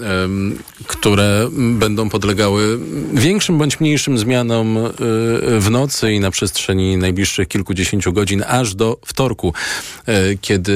[0.01, 2.79] em, które będą podlegały
[3.13, 4.89] większym bądź mniejszym zmianom e,
[5.59, 9.53] w nocy i na przestrzeni najbliższych kilkudziesięciu godzin, aż do wtorku,
[10.05, 10.73] e, kiedy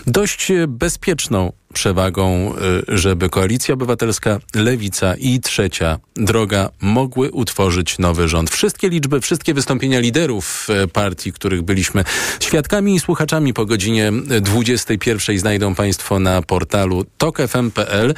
[0.06, 2.54] dość bezpieczną przewagą,
[2.88, 8.50] żeby Koalicja Obywatelska, Lewica i Trzecia Droga mogły utworzyć nowy rząd.
[8.50, 12.04] Wszystkie liczby, wszystkie wystąpienia liderów y, partii, których byliśmy
[12.40, 18.14] świadkami i słuchaczami po godzinie 21 znajdą Państwo na portalu tokfm.pl.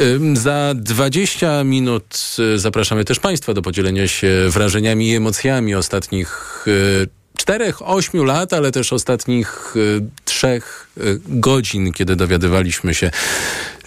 [0.00, 6.64] Y, Za 20 minut y, zapraszamy też Państwa do podzielenia się wrażeniami i emocjami ostatnich
[6.66, 13.10] y, czterech, ośmiu lat, ale też ostatnich y, trzech y, godzin, kiedy dowiadywaliśmy się,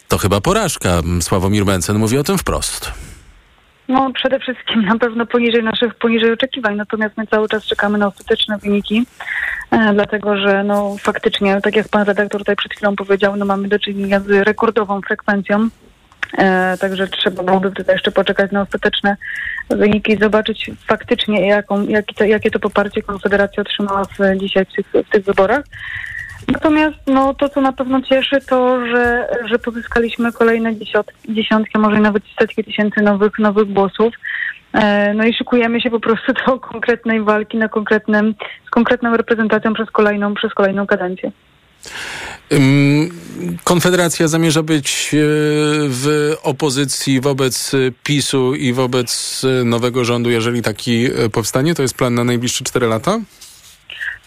[0.08, 1.02] To chyba porażka.
[1.20, 2.92] Sławomir Mencen mówi o tym wprost.
[3.88, 8.06] No przede wszystkim na pewno poniżej naszych, poniżej oczekiwań, natomiast my cały czas czekamy na
[8.06, 9.06] ostateczne wyniki,
[9.70, 13.68] e, dlatego że no faktycznie, tak jak pan redaktor tutaj przed chwilą powiedział, no mamy
[13.68, 15.68] do czynienia z rekordową frekwencją,
[16.38, 19.16] e, także trzeba byłoby tutaj jeszcze poczekać na ostateczne
[19.70, 24.72] wyniki i zobaczyć faktycznie jaką, jaki to, jakie to poparcie Konfederacja otrzymała w, dzisiaj w
[24.72, 25.64] tych, w tych wyborach.
[26.52, 32.00] Natomiast no, to, co na pewno cieszy, to, że, że pozyskaliśmy kolejne dziesiąt, dziesiątki, może
[32.00, 34.14] nawet setki tysięcy nowych, nowych głosów.
[34.72, 38.34] E, No i szykujemy się po prostu do konkretnej walki na konkretnym,
[38.66, 41.32] z konkretną reprezentacją przez kolejną, przez kolejną kadencję.
[42.52, 43.10] Ym,
[43.64, 45.16] Konfederacja zamierza być e,
[45.88, 47.72] w opozycji wobec
[48.04, 51.74] PiSu i wobec e, nowego rządu, jeżeli taki powstanie?
[51.74, 53.18] To jest plan na najbliższe 4 lata?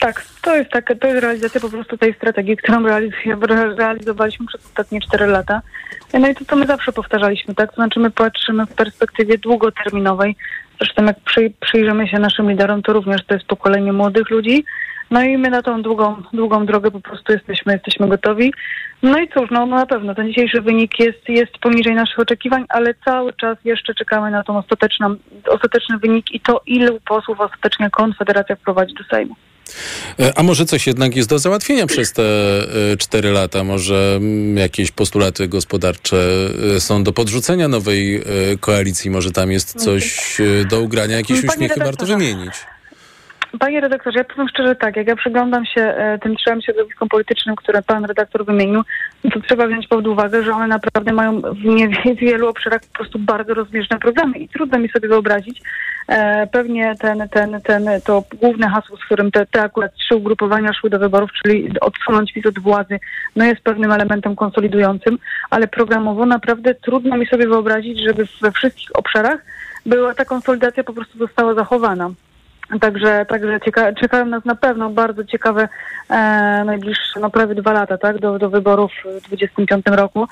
[0.01, 2.83] Tak, to jest tak, to jest realizacja po prostu tej strategii, którą
[3.77, 5.61] realizowaliśmy przez ostatnie 4 lata.
[6.13, 7.69] No i to, co my zawsze powtarzaliśmy, tak?
[7.69, 10.35] To znaczy my patrzymy w perspektywie długoterminowej.
[10.77, 14.65] Zresztą jak przy, przyjrzymy się naszym liderom, to również to jest pokolenie młodych ludzi.
[15.11, 18.53] No i my na tą długą, długą drogę po prostu jesteśmy, jesteśmy gotowi.
[19.03, 22.65] No i cóż, no, no na pewno ten dzisiejszy wynik jest, jest poniżej naszych oczekiwań,
[22.69, 25.15] ale cały czas jeszcze czekamy na ostateczną,
[25.47, 29.35] ostateczny wynik i to, ilu posłów ostatecznie Konfederacja wprowadzi do Sejmu.
[30.19, 32.23] E, A może coś jednak jest do załatwienia przez te
[32.93, 33.63] e, 4 lata?
[33.63, 36.17] Może mm, jakieś postulaty gospodarcze
[36.75, 38.23] e, są do podrzucenia nowej
[38.59, 39.11] koalicji?
[39.11, 40.37] Może tam jest coś
[40.69, 41.15] do ugrania?
[41.17, 42.53] Jakieś Panie uśmiechy warto wymienić?
[43.59, 47.81] Panie redaktorze, ja powiem szczerze tak, jak ja przyglądam się tym trzem środowiskom politycznym, które
[47.81, 48.81] pan redaktor wymienił,
[49.29, 53.53] to trzeba wziąć pod uwagę, że one naprawdę mają w wielu obszarach po prostu bardzo
[53.53, 55.61] rozbieżne programy i trudno mi sobie wyobrazić.
[56.07, 60.73] E, pewnie ten, ten, ten, to główne hasło, z którym te, te akurat trzy ugrupowania
[60.73, 62.99] szły do wyborów, czyli odsunąć PiS od władzy,
[63.35, 65.17] no jest pewnym elementem konsolidującym,
[65.49, 69.39] ale programowo naprawdę trudno mi sobie wyobrazić, żeby we wszystkich obszarach
[69.85, 72.11] była ta konsolidacja po prostu została zachowana.
[72.79, 75.69] Także, także cieka- czekają nas na pewno bardzo ciekawe
[76.09, 76.15] e,
[76.65, 80.27] najbliższe, no prawie dwa lata, tak, do, do wyborów w 2025 roku.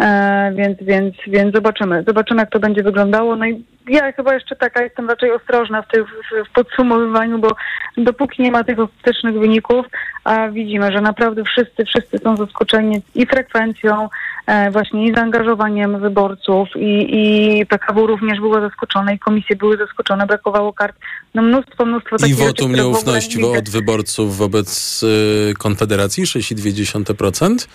[0.00, 2.04] E, więc, więc, więc zobaczymy.
[2.06, 3.36] Zobaczymy, jak to będzie wyglądało.
[3.36, 6.04] No i ja chyba jeszcze taka jestem raczej ostrożna w, tych,
[6.48, 7.48] w, podsumowywaniu, bo
[7.96, 9.86] dopóki nie ma tych ostatecznych wyników,
[10.24, 14.08] a widzimy, że naprawdę wszyscy, wszyscy są zaskoczeni i frekwencją,
[14.46, 20.26] e, właśnie i zaangażowaniem wyborców i, i PKW również było zaskoczone i komisje były zaskoczone,
[20.26, 20.96] brakowało kart.
[21.34, 27.68] No mnóstwo, mnóstwo I takich rzeczy, wotum ogóle nieufności od wyborców wobec y, Konfederacji 6,2%?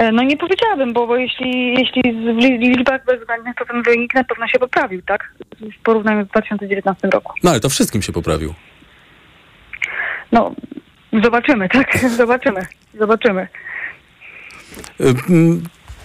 [0.00, 4.14] E, No nie powiedziałabym, bo, bo jeśli, jeśli w li- liczbach bezwzględnych, to ten wynik
[4.14, 5.32] na pewno się poprawił, tak?
[5.78, 7.32] W porównaniu z 2019 roku.
[7.42, 8.54] No ale to wszystkim się poprawił.
[10.32, 10.54] No,
[11.22, 11.98] zobaczymy, tak?
[12.22, 12.60] Zobaczymy,
[12.94, 13.48] zobaczymy.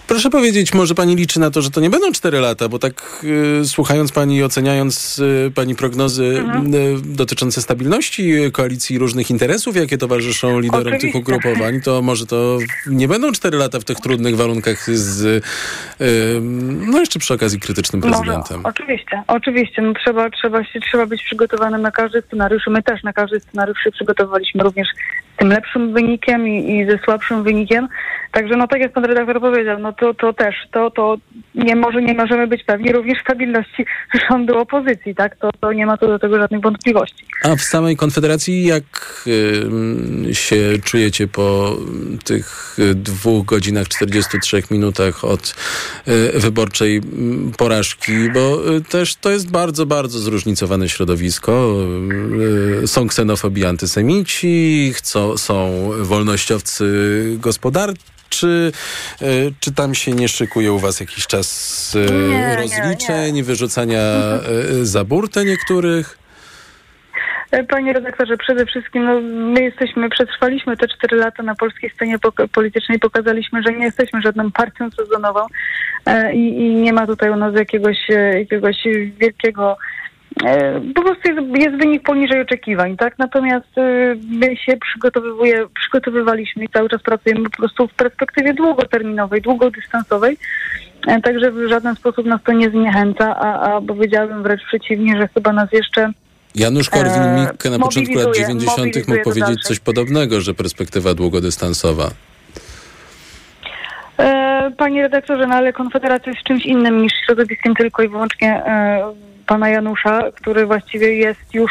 [0.06, 2.78] Y, Proszę powiedzieć, może pani liczy na to, że to nie będą 4 lata, bo
[2.78, 3.24] tak
[3.62, 6.74] y, słuchając pani i oceniając y, pani prognozy Mhm.
[6.74, 12.58] y, dotyczące stabilności y, koalicji różnych interesów, jakie towarzyszą liderom tych ugrupowań, to może to
[12.86, 15.24] nie będą 4 lata w tych trudnych warunkach z,
[16.00, 16.40] y,
[16.86, 18.56] no jeszcze przy okazji krytycznym prezydentem.
[18.56, 19.82] Może, oczywiście, oczywiście.
[19.82, 22.62] No, trzeba, trzeba, się, trzeba być przygotowanym na każdy scenariusz.
[22.66, 24.88] My też na każdy scenariusz się przygotowaliśmy również
[25.36, 27.88] tym lepszym wynikiem i, i ze słabszym wynikiem.
[28.32, 31.16] Także no tak jak pan redaktor powiedział, no to, to też, to, to
[31.54, 33.86] nie może, nie możemy być pewni również stabilności
[34.30, 35.36] rządu opozycji, tak?
[35.36, 37.24] To, to nie ma co do tego żadnych wątpliwości.
[37.42, 38.84] A w samej Konfederacji jak
[39.26, 41.76] y, się czujecie po
[42.24, 45.54] tych y, dwóch godzinach 43 minutach od
[46.08, 47.00] y, wyborczej
[47.58, 48.12] porażki?
[48.34, 51.76] Bo y, też to jest bardzo, bardzo zróżnicowane środowisko.
[52.82, 56.84] Y, są ksenofobi antysemici, chcą, są wolnościowcy
[57.38, 58.02] gospodarczy.
[58.28, 58.72] Czy,
[59.22, 64.00] y, czy tam się nie szykuje u was jakiś czas y, Nie, nie, rozliczeń, wyrzucania
[64.80, 66.18] y, za burtę niektórych?
[67.50, 69.20] E, Panie redaktorze, przede wszystkim no,
[69.52, 74.22] my jesteśmy, przetrwaliśmy te cztery lata na polskiej scenie pok- politycznej, pokazaliśmy, że nie jesteśmy
[74.22, 75.40] żadną partią sezonową
[76.06, 78.76] e, i, nie ma tutaj u nas jakiegoś, e, jakiegoś
[79.20, 79.76] wielkiego e,
[80.94, 83.18] po prostu jest, jest wynik poniżej oczekiwań, tak?
[83.18, 89.42] Natomiast e, my się przygotowywuje, przygotowywaliśmy i cały czas pracujemy po prostu w perspektywie długoterminowej,
[89.42, 90.38] długodystansowej.
[91.06, 95.28] E, Także w żaden sposób nas to nie zniechęca, a, a powiedziałabym wręcz przeciwnie, że
[95.28, 96.12] chyba nas jeszcze
[96.54, 99.08] Janusz Korwin-Mikke na E, początku lat mobilizuje, 90.
[99.08, 102.10] mógł powiedzieć coś podobnego, że perspektywa długodystansowa.
[104.18, 109.12] E, Panie redaktorze, no ale Konfederacja jest czymś innym niż środowiskiem tylko i wyłącznie e,
[109.46, 111.70] pana Janusza, który właściwie jest już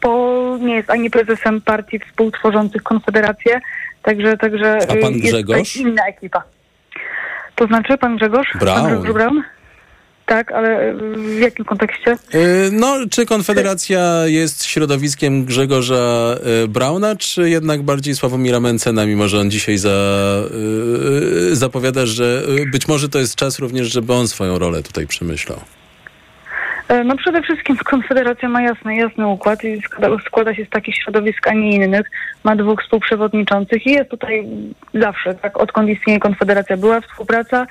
[0.00, 3.60] po, nie jest ani prezesem partii współtworzących Konfederację,
[4.02, 5.72] także, także A pan jest Grzegorz?
[5.72, 6.42] tutaj inna ekipa.
[7.54, 8.48] To znaczy pan Grzegorz?
[8.60, 8.80] Braun.
[8.82, 9.42] Pan Grzegorz Braun?
[10.26, 12.16] Tak, ale e, w jakim kontekście?
[12.32, 12.40] Yy,
[12.72, 16.36] No, czy Konfederacja jest środowiskiem Grzegorza
[16.68, 19.90] Brauna, czy jednak bardziej Sławomira Mencena, mimo że on dzisiaj za,
[21.52, 25.60] zapowiada, że być może to jest czas również, żeby on swoją rolę tutaj przemyślał.
[26.88, 29.82] E, No przede wszystkim Konfederacja ma jasny, jasny układ i
[30.26, 32.10] składa, się z takich środowisk, a nie innych.
[32.44, 34.46] Ma dwóch współprzewodniczących i jest tutaj
[34.94, 36.76] zawsze, tak, odkąd istnieje Konfederacja.
[36.76, 37.66] Była współpraca,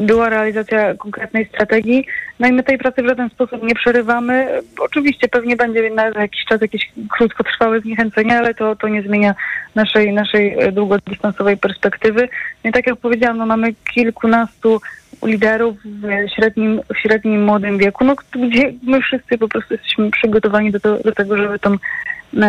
[0.00, 2.06] była realizacja konkretnej strategii,
[2.40, 4.60] no i my tej pracy w żaden sposób nie przerywamy.
[4.78, 9.34] Oczywiście pewnie będzie na jakiś czas jakieś krótkotrwałe zniechęcenie, ale to, to nie zmienia
[9.74, 12.28] naszej, naszej e, długodystansowej perspektywy.
[12.64, 14.80] No i tak jak powiedziałam, no mamy kilkunastu
[15.26, 20.72] liderów w średnim, w średnim młodym wieku, no, gdzie my wszyscy po prostu jesteśmy przygotowani
[20.72, 21.78] do, to, do tego, żeby tą em,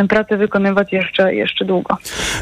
[0.10, 1.98] pracę wykonywać jeszcze, jeszcze długo.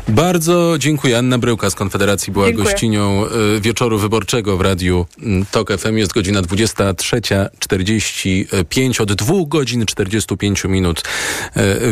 [0.08, 1.18] Bardzo dziękuję.
[1.18, 2.66] Anna Bryłka z Konfederacji była Dziękuję.
[2.66, 3.24] gościnią
[3.58, 5.98] y, wieczoru wyborczego w Radiu mm, TOK FM.
[5.98, 9.02] Jest godzina 23.45.
[9.02, 11.04] Od dwóch godzin 45 minut y,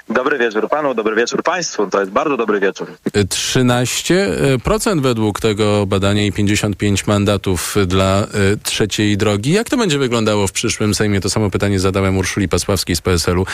[0.09, 1.87] Dobry wieczór panu, dobry wieczór państwu.
[1.87, 2.87] To jest bardzo dobry wieczór.
[3.13, 8.27] 13% według tego badania i 55 mandatów dla y,
[8.63, 9.51] trzeciej drogi.
[9.51, 11.21] Jak to będzie wyglądało w przyszłym Sejmie?
[11.21, 13.45] To samo pytanie zadałem Urszuli Pasławskiej z PSL-u,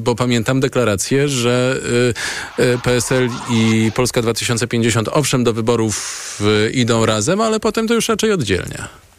[0.00, 1.80] bo pamiętam deklarację, że
[2.82, 6.40] PSL i Polska 2050 owszem do wyborów
[6.72, 9.09] idą razem, ale potem to już raczej oddzielnie.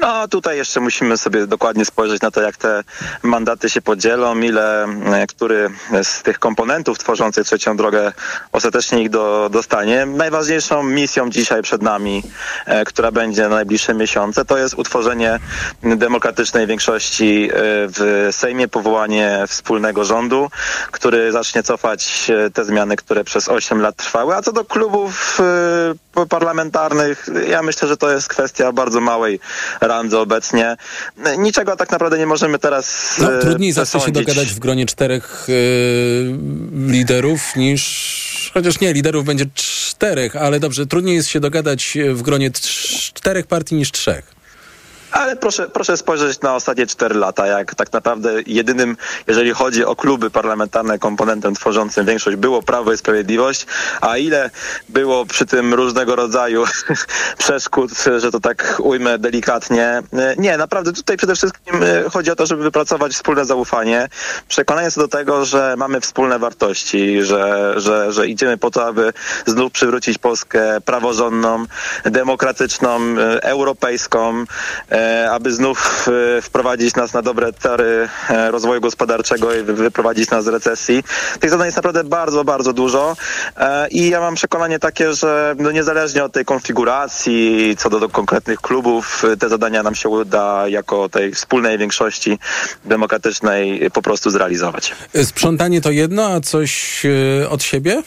[0.00, 2.84] No tutaj jeszcze musimy sobie dokładnie spojrzeć na to, jak te
[3.22, 5.70] mandaty się podzielą, ile e, który
[6.02, 8.12] z tych komponentów tworzących trzecią drogę
[8.52, 10.06] ostatecznie ich do, dostanie.
[10.06, 12.22] Najważniejszą misją dzisiaj przed nami,
[12.66, 15.38] e, która będzie na najbliższe miesiące, to jest utworzenie
[15.82, 17.56] demokratycznej większości e,
[17.88, 20.50] w Sejmie, powołanie wspólnego rządu,
[20.90, 24.34] który zacznie cofać e, te zmiany, które przez 8 lat trwały.
[24.34, 29.40] A co do klubów e, parlamentarnych, ja myślę, że to jest kwestia bardzo małej
[29.88, 30.76] randze obecnie.
[31.38, 35.46] Niczego tak naprawdę nie możemy teraz No, e, trudniej zawsze się dogadać w gronie czterech
[35.48, 35.52] e,
[36.92, 38.50] liderów niż...
[38.54, 42.50] Chociaż nie, liderów będzie czterech, ale dobrze, trudniej jest się dogadać w gronie
[43.14, 44.36] czterech partii niż trzech.
[45.26, 48.96] Ale proszę, proszę spojrzeć na ostatnie 4 lata, jak tak naprawdę jedynym,
[49.26, 53.66] jeżeli chodzi o kluby parlamentarne, komponentem tworzącym większość było Prawo i Sprawiedliwość,
[54.00, 54.50] a ile
[54.88, 56.64] było przy tym różnego rodzaju
[57.38, 60.02] przeszkód, że to tak ujmę delikatnie.
[60.38, 64.08] Nie, naprawdę tutaj przede wszystkim e, chodzi o to, żeby wypracować wspólne zaufanie,
[64.48, 69.12] przekonanie co do tego, że mamy wspólne wartości, że, że, że idziemy po to, aby
[69.46, 71.64] znów przywrócić Polskę praworządną,
[72.04, 74.44] demokratyczną, e, europejską,
[74.90, 76.06] e, aby znów
[76.38, 81.04] e, wprowadzić nas na dobre tory e, rozwoju gospodarczego i wy- wyprowadzić nas z recesji.
[81.40, 83.16] Tych zadań jest naprawdę bardzo, bardzo dużo
[83.56, 88.08] e, i ja mam przekonanie takie, że no niezależnie od tej konfiguracji, co do, do
[88.08, 92.38] konkretnych klubów, te zadania nam się uda jako tej wspólnej większości
[92.84, 94.94] demokratycznej po prostu zrealizować.
[95.24, 97.02] Sprzątanie to jedno, a coś
[97.50, 98.02] od siebie?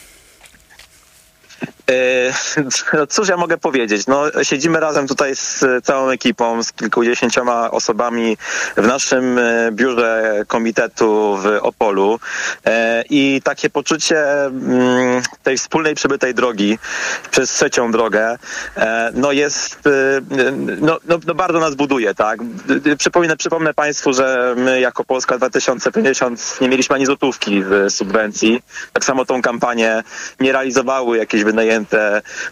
[1.88, 2.32] E,
[2.92, 4.06] No cóż ja mogę powiedzieć?
[4.06, 8.36] No, siedzimy razem tutaj z całą ekipą, z kilkudziesięcioma osobami
[8.76, 12.20] w naszym e, biurze komitetu w Opolu
[12.66, 16.78] e, i takie poczucie mm, tej wspólnej przebytej drogi
[17.30, 18.38] przez trzecią drogę
[19.14, 19.78] no jest,
[20.80, 22.38] no, no, no bardzo nas buduje, tak?
[22.98, 28.62] Przypomnę, przypomnę Państwu, że my jako Polska 2050 nie mieliśmy ani złotówki w subwencji.
[28.92, 30.02] Tak samo tą kampanię
[30.40, 31.79] nie realizowały jakieś wynajęte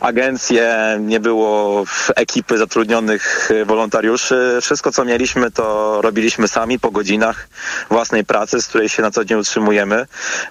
[0.00, 1.84] agencje, nie było
[2.16, 4.58] ekipy zatrudnionych e, wolontariuszy.
[4.62, 7.48] Wszystko, co mieliśmy, to robiliśmy sami po godzinach
[7.90, 10.06] własnej pracy, z której się na co dzień utrzymujemy.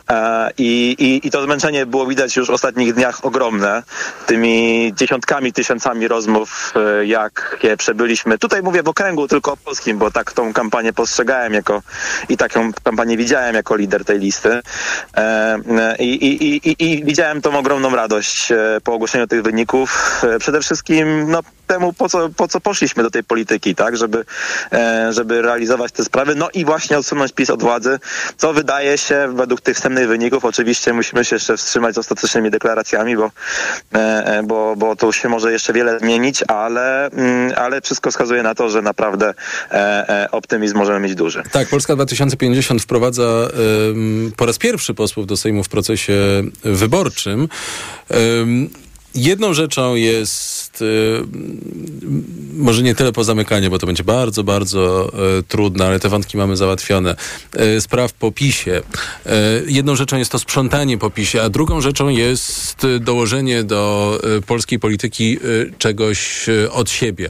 [0.10, 3.84] E, I, i, i to zmęczenie było widać już w ostatnich dniach ogromne.
[4.26, 8.38] Tymi dziesiątkami, tysiącami rozmów, e, jakie przebyliśmy.
[8.38, 11.82] Tutaj mówię w okręgu tylko polskim, bo tak tą kampanię postrzegałem jako
[12.30, 14.62] i taką kampanię widziałem jako lider tej listy.
[16.00, 20.22] I, i, i, i, widziałem tą ogromną radość po ogłoszeniu tych wyników.
[20.36, 24.26] E, Przede wszystkim no, temu, po co, po co poszliśmy do tej polityki, tak, żeby,
[24.72, 28.00] e, żeby realizować te sprawy, no i właśnie odsunąć PiS od władzy,
[28.38, 33.18] co wydaje się według tych wstępnych wyników, oczywiście musimy się jeszcze wstrzymać z ostatecznymi deklaracjami,
[33.18, 33.32] bo,
[33.94, 38.44] e, e, bo, bo to się może jeszcze wiele zmienić, ale, mm, ale wszystko wskazuje
[38.44, 39.34] na to, że naprawdę
[40.32, 41.44] optymizm możemy mieć duży.
[41.52, 43.48] Tak, Polska 2050 wprowadza
[44.38, 47.50] po raz pierwszy posłów do Sejmu w procesie wyborczym.
[48.12, 48.70] Ym,
[49.16, 52.24] jedną rzeczą jest ym,
[52.58, 56.58] może nie tyle pozamykanie, bo to będzie bardzo, bardzo y, trudne, ale te wątki mamy
[56.58, 57.16] załatwione.
[57.78, 58.78] Y, spraw po PiSie.
[58.78, 59.32] Y,
[59.68, 64.42] jedną rzeczą jest to sprzątanie po PiSie, a drugą rzeczą jest y, dołożenie do y,
[64.42, 67.30] polskiej polityki y, czegoś y, od siebie.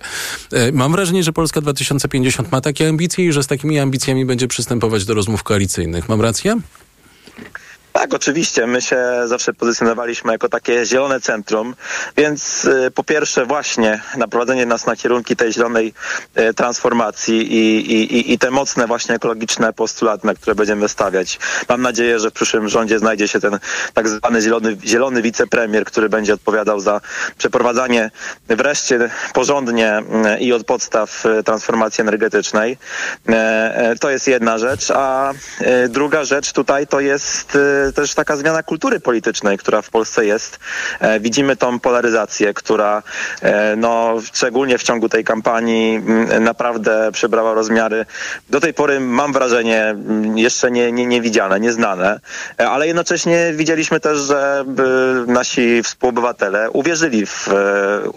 [0.54, 4.48] Y, mam wrażenie, że Polska 2050 ma takie ambicje i że z takimi ambicjami będzie
[4.48, 6.10] przystępować do rozmów koalicyjnych.
[6.10, 6.60] Mam rację?
[7.98, 8.68] Tak, oczywiście.
[8.68, 11.76] My się zawsze pozycjonowaliśmy jako takie zielone centrum,
[12.18, 15.93] więc y, po pierwsze właśnie naprowadzenie nas na kierunki tej zielonej
[16.39, 21.39] y, transformacji i, i, i- te mocne właśnie ekologiczne postulaty, na które będziemy stawiać.
[21.70, 23.60] Mam nadzieję, że w przyszłym rządzie znajdzie się ten
[23.93, 27.02] tak zwany zielony, zielony wicepremier, który będzie odpowiadał za
[27.38, 28.12] przeprowadzanie
[28.48, 30.00] wreszcie porządnie
[30.36, 32.78] y, i od podstaw transformacji energetycznej.
[34.00, 35.34] To jest jedna rzecz, a
[35.89, 37.58] druga rzecz tutaj to jest
[37.93, 40.59] też taka zmiana kultury politycznej, która w Polsce jest.
[40.99, 43.03] E, Widzimy tą polaryzację, która
[43.41, 48.05] e, no, szczególnie w ciągu tej kampanii m, naprawdę przybrała rozmiary
[48.49, 52.19] do tej pory mam wrażenie m, jeszcze nie, nie, niewidziane, nieznane,
[52.59, 54.65] E, ale jednocześnie widzieliśmy też, że
[55.27, 57.49] nasi współobywatele uwierzyli w,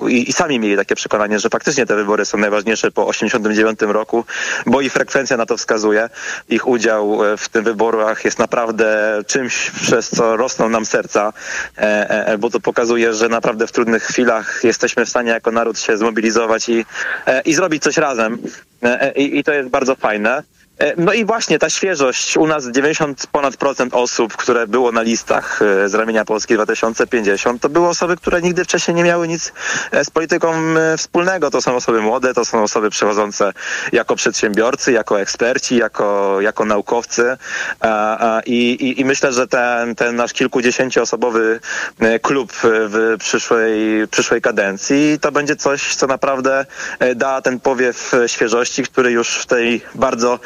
[0.08, 4.24] i, i sami mieli takie przekonanie, że faktycznie te wybory są najważniejsze po 89 roku,
[4.66, 6.08] bo ich frekwencja na to wskazuje.
[6.48, 11.32] Ich udział w tym wyborach jest naprawdę czymś, przez co rosną nam serca,
[11.78, 15.78] e, e, bo to pokazuje, że naprawdę w trudnych chwilach jesteśmy w stanie jako naród
[15.78, 16.84] się zmobilizować i,
[17.26, 18.38] e, i zrobić coś razem.
[18.82, 20.42] E, e, I, I to jest bardzo fajne.
[20.80, 22.36] E, No i właśnie ta świeżość.
[22.36, 27.62] U nas 90 ponad procent osób, które było na listach e, z ramienia Polski 2050,
[27.62, 29.52] to były osoby, które nigdy wcześniej nie miały nic
[29.90, 30.52] e, z polityką
[30.96, 31.50] wspólnego.
[31.50, 33.52] To są osoby młode, to są osoby przechodzące
[33.92, 37.36] jako przedsiębiorcy, jako eksperci, jako, jako naukowcy.
[38.46, 41.60] I, i, I myślę, że ten, ten nasz kilkudziesięcioosobowy
[42.22, 46.66] klub w przyszłej, przyszłej kadencji to będzie coś, co naprawdę
[47.16, 50.38] da ten powiew świeżości, który już w tej bardzo,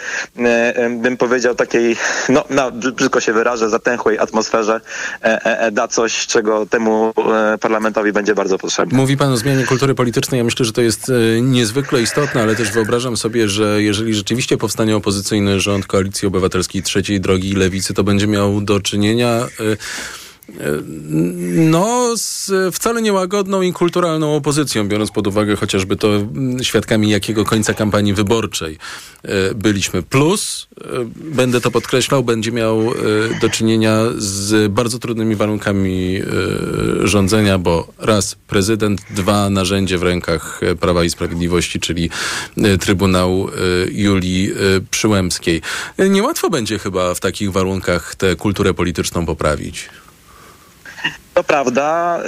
[0.91, 1.97] bym powiedział, takiej,
[2.29, 4.81] no, no brzydko się wyrażę, zatęchłej atmosferze
[5.23, 8.99] e, e, e, da coś, czego temu e, parlamentowi będzie bardzo potrzebne.
[8.99, 10.39] Mówi pan o zmianie kultury politycznej.
[10.39, 14.57] Ja myślę, że to jest e, niezwykle istotne, ale też wyobrażam sobie, że jeżeli rzeczywiście
[14.57, 19.47] powstanie opozycyjny rząd Koalicji Obywatelskiej Trzeciej Drogi i Lewicy, to będzie miał do czynienia...
[20.49, 20.55] e,
[21.55, 27.45] No, z wcale niełagodną i kulturalną opozycją, biorąc pod uwagę chociażby to mm, świadkami jakiego
[27.45, 28.79] końca kampanii wyborczej
[29.23, 30.03] e, byliśmy.
[30.03, 30.85] Plus, e,
[31.17, 32.93] będę to podkreślał, będzie miał
[33.41, 36.21] do czynienia z bardzo trudnymi warunkami
[37.05, 42.11] rządzenia, bo raz prezydent, dwa narzędzie w rękach Prawa i Sprawiedliwości, czyli
[42.81, 43.49] Trybunał
[43.91, 44.51] Julii
[44.91, 45.63] Przyłębskiej.
[46.11, 49.89] Niełatwo będzie chyba w takich warunkach tę kulturę polityczną poprawić.
[51.35, 52.19] To prawda.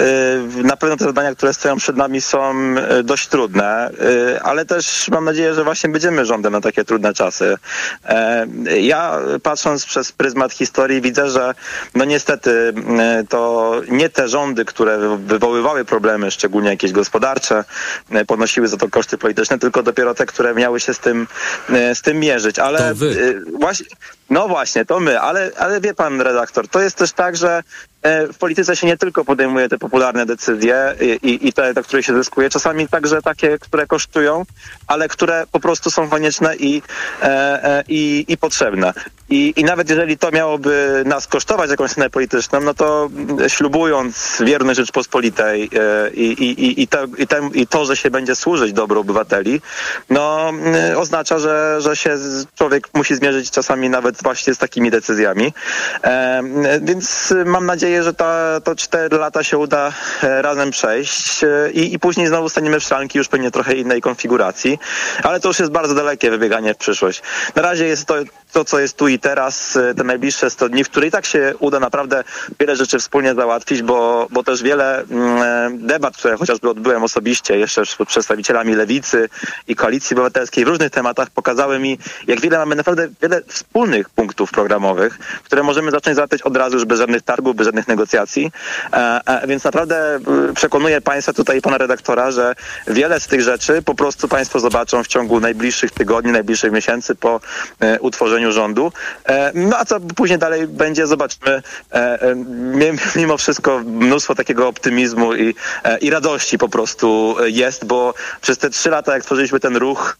[0.59, 2.53] y, Na pewno te zadania, które stoją przed nami są
[2.99, 3.89] y, dość trudne,
[4.35, 7.57] y, ale też mam nadzieję, że właśnie będziemy rządem na takie trudne czasy.
[8.79, 11.53] Ja patrząc przez pryzmat historii widzę, że
[11.95, 12.73] no niestety
[13.29, 17.63] to nie te rządy, które wywoływały problemy, szczególnie jakieś gospodarcze,
[18.27, 21.27] ponosiły za to koszty polityczne, tylko dopiero te, które miały się z tym,
[21.93, 22.59] z tym mierzyć.
[22.59, 22.93] Ale
[23.59, 23.85] właśnie,
[24.29, 27.63] no właśnie, to my, ale, ale wie pan redaktor, to jest też tak, że
[28.33, 32.13] w polityce się nie tylko podejmuje te popularne decyzje i, i, te, do których się
[32.13, 34.45] zyskuje, czasami także takie, które kosztują,
[34.87, 36.81] ale które po prostu są konieczne i,
[37.21, 37.25] e,
[37.63, 38.93] e, i, i potrzebne.
[39.29, 43.09] I, I nawet jeżeli to miałoby nas kosztować jakąś cenę polityczną, no to
[43.47, 48.35] ślubując wierność Rzeczpospolitej e, i, i, i, to, i, tem, i to, że się będzie
[48.35, 49.61] służyć dobru obywateli,
[50.09, 52.17] no mm, oznacza, że, że się
[52.55, 55.53] człowiek musi zmierzyć czasami nawet właśnie z takimi decyzjami.
[56.03, 56.41] E,
[56.81, 59.93] więc mam nadzieję, że ta, to cztery lata się uda
[60.23, 64.01] e, razem przejść e, i, i później znowu staniemy w szranki już pewnie trochę innej
[64.01, 64.79] konfiguracji,
[65.23, 67.21] ale to już jest bardzo dalekie wybieganie w przyszłość.
[67.55, 68.15] Na razie jest to,
[68.57, 71.25] to co jest tu i teraz, e, te najbliższe 100 dni, w które i tak
[71.25, 72.23] się uda naprawdę
[72.59, 77.57] wiele rzeczy wspólnie załatwić, bo, bo też wiele mm, e, debat, które chociażby odbyłem osobiście
[77.57, 79.29] jeszcze z przedstawicielami Lewicy
[79.67, 81.97] i Koalicji Obywatelskiej w różnych tematach pokazały mi,
[82.27, 86.85] jak wiele mamy naprawdę wiele wspólnych punktów programowych, które możemy zacząć załatwiać od razu już
[86.85, 88.51] bez żadnych targów, bez żadnych negocjacji.
[88.93, 90.19] E, e, więc naprawdę e,
[90.55, 92.55] przekonuję Państwa tutaj i Pana redaktora, że
[92.87, 97.39] wiele z tych rzeczy po prostu Państwo zobaczą w ciągu najbliższych tygodni, najbliższych miesięcy po
[97.79, 97.99] e,
[98.51, 98.91] rządu.
[99.25, 101.61] E, no a co później dalej będzie, zobaczymy.
[101.91, 102.35] E, e,
[103.15, 105.55] mimo wszystko mnóstwo takiego optymizmu i,
[106.01, 110.17] i radości po prostu jest, bo przez te trzy lata, jak stworzyliśmy ten ruch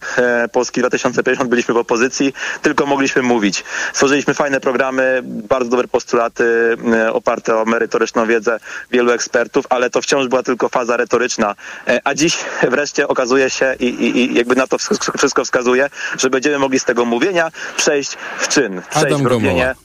[0.51, 3.63] Polski 2050, byliśmy w opozycji, tylko mogliśmy mówić.
[3.93, 6.78] Stworzyliśmy fajne programy, bardzo dobre postulaty
[7.11, 8.59] oparte o merytoryczną wiedzę
[8.91, 11.55] wielu ekspertów, ale to wciąż była tylko faza retoryczna.
[12.03, 12.38] A dziś
[12.75, 14.78] wreszcie okazuje się i, i, jakby na to
[15.17, 19.76] wszystko wskazuje, że będziemy mogli z tego mówienia przejść w czyn, przejść Adam w robienie.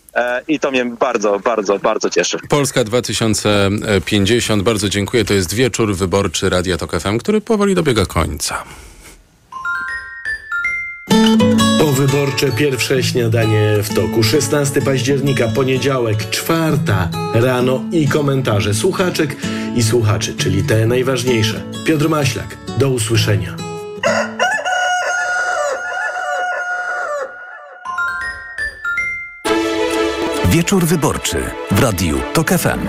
[0.49, 2.39] I to mnie bardzo, bardzo, bardzo cieszy.
[2.49, 4.63] Polska 2050.
[4.63, 5.25] Bardzo dziękuję.
[5.25, 8.65] To jest wieczór wyborczy Radia Tok FM, który powoli dobiega końca.
[11.79, 14.23] Powyborcze pierwsze śniadanie w toku.
[14.23, 19.37] 16 października, poniedziałek, czwarta rano i komentarze słuchaczek
[19.77, 21.63] i słuchaczy, czyli te najważniejsze.
[21.87, 23.57] Piotr Maślak, do usłyszenia.
[30.53, 32.81] Wieczór wyborczy w Radiu TOK FM.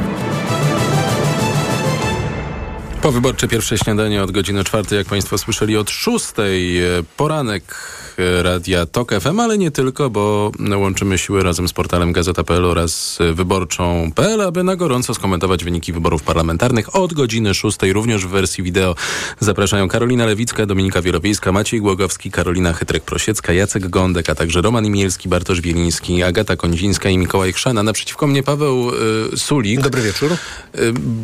[3.03, 6.83] Powyborcze pierwsze śniadanie od godziny czwartej, jak Państwo słyszeli, od szóstej.
[6.83, 7.75] e, Poranek
[8.17, 13.19] e, Radia TOK FM, ale nie tylko, bo łączymy siły razem z portalem Gazeta.pl oraz
[13.21, 18.63] e, wyborczą.pl, aby na gorąco skomentować wyniki wyborów parlamentarnych od godziny szóstej, również w wersji
[18.63, 18.95] wideo.
[19.39, 25.29] Zapraszają Karolina Lewicka, Dominika Wierowiejska, Maciej Głogowski, Karolina Chytrek-Prosiecka, Jacek Gądek, a także Roman Imielski,
[25.29, 27.83] Bartosz Wieliński, Agata Kondzińska i Mikołaj Chrzana.
[27.83, 28.91] Naprzeciwko mnie Paweł
[29.33, 29.81] y, Sulik.
[29.81, 30.31] Dobry wieczór.
[30.31, 30.37] Y,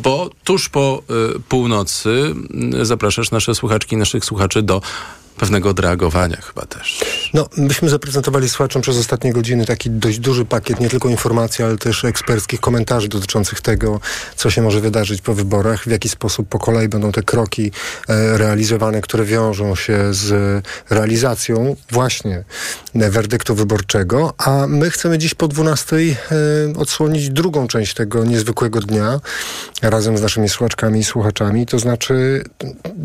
[0.02, 1.02] bo tuż po
[1.36, 1.69] y, północy
[2.06, 4.80] y, zapraszasz nasze słuchaczki naszych słuchaczy do
[5.36, 7.04] pewnego odreagowania chyba też.
[7.34, 11.76] No, myśmy zaprezentowali słuchaczom przez ostatnie godziny taki dość duży pakiet, nie tylko informacji, ale
[11.76, 14.00] też eksperckich komentarzy dotyczących tego,
[14.36, 17.72] co się może wydarzyć po wyborach, w jaki sposób po kolei będą te kroki
[18.08, 22.44] e, realizowane, które wiążą się z realizacją właśnie
[22.94, 26.06] e, werdyktu wyborczego, a my chcemy dziś po 12 e,
[26.76, 29.20] odsłonić drugą część tego niezwykłego dnia
[29.82, 32.44] razem z naszymi słuchaczkami i słuchaczami, to znaczy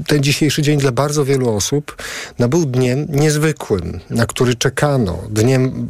[0.08, 1.96] ten dzisiejszy dzień dla bardzo wielu osób
[2.40, 5.90] no, był dniem niezwykłym, na który czekano, dniem,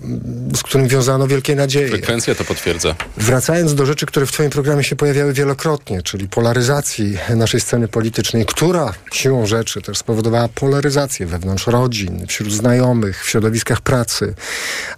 [0.56, 1.88] z którym wiązano wielkie nadzieje.
[1.88, 2.96] Frekwencja to potwierdza.
[3.18, 8.46] Wracając do rzeczy, które w Twoim programie się pojawiały wielokrotnie, czyli polaryzacji naszej sceny politycznej,
[8.46, 14.34] która siłą rzeczy też spowodowała polaryzację wewnątrz rodzin, wśród znajomych, w środowiskach pracy.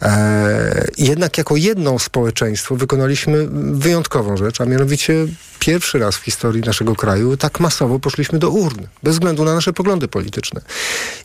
[0.01, 5.28] E, jednak jako jedno społeczeństwo wykonaliśmy wyjątkową rzecz, a mianowicie
[5.59, 9.73] pierwszy raz w historii naszego kraju tak masowo poszliśmy do urn, bez względu na nasze
[9.73, 10.61] poglądy polityczne.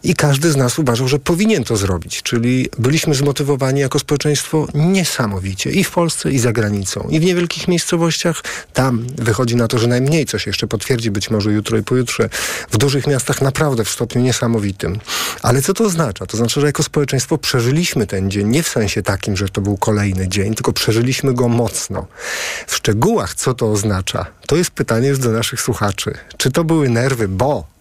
[0.04, 5.70] I każdy z nas uważał, że powinien to zrobić, czyli byliśmy zmotywowani jako społeczeństwo niesamowicie
[5.70, 7.08] i w Polsce, i za granicą.
[7.10, 8.42] I w niewielkich miejscowościach
[8.72, 12.28] tam wychodzi na to, że najmniej, co się jeszcze potwierdzi być może jutro i pojutrze.
[12.70, 14.98] W dużych miastach naprawdę w stopniu niesamowitym.
[15.42, 16.26] Ale co to oznacza?
[16.26, 19.76] To znaczy, że jako społeczeństwo przeżyliśmy ten dzień nie w sensie takim, że to był
[19.76, 22.06] kolejny dzień, tylko przeżyliśmy go mocno.
[22.66, 24.26] W szczegółach, co to oznacza?
[24.46, 26.14] To jest pytanie już do naszych słuchaczy.
[26.36, 27.72] Czy to były nerwy, bo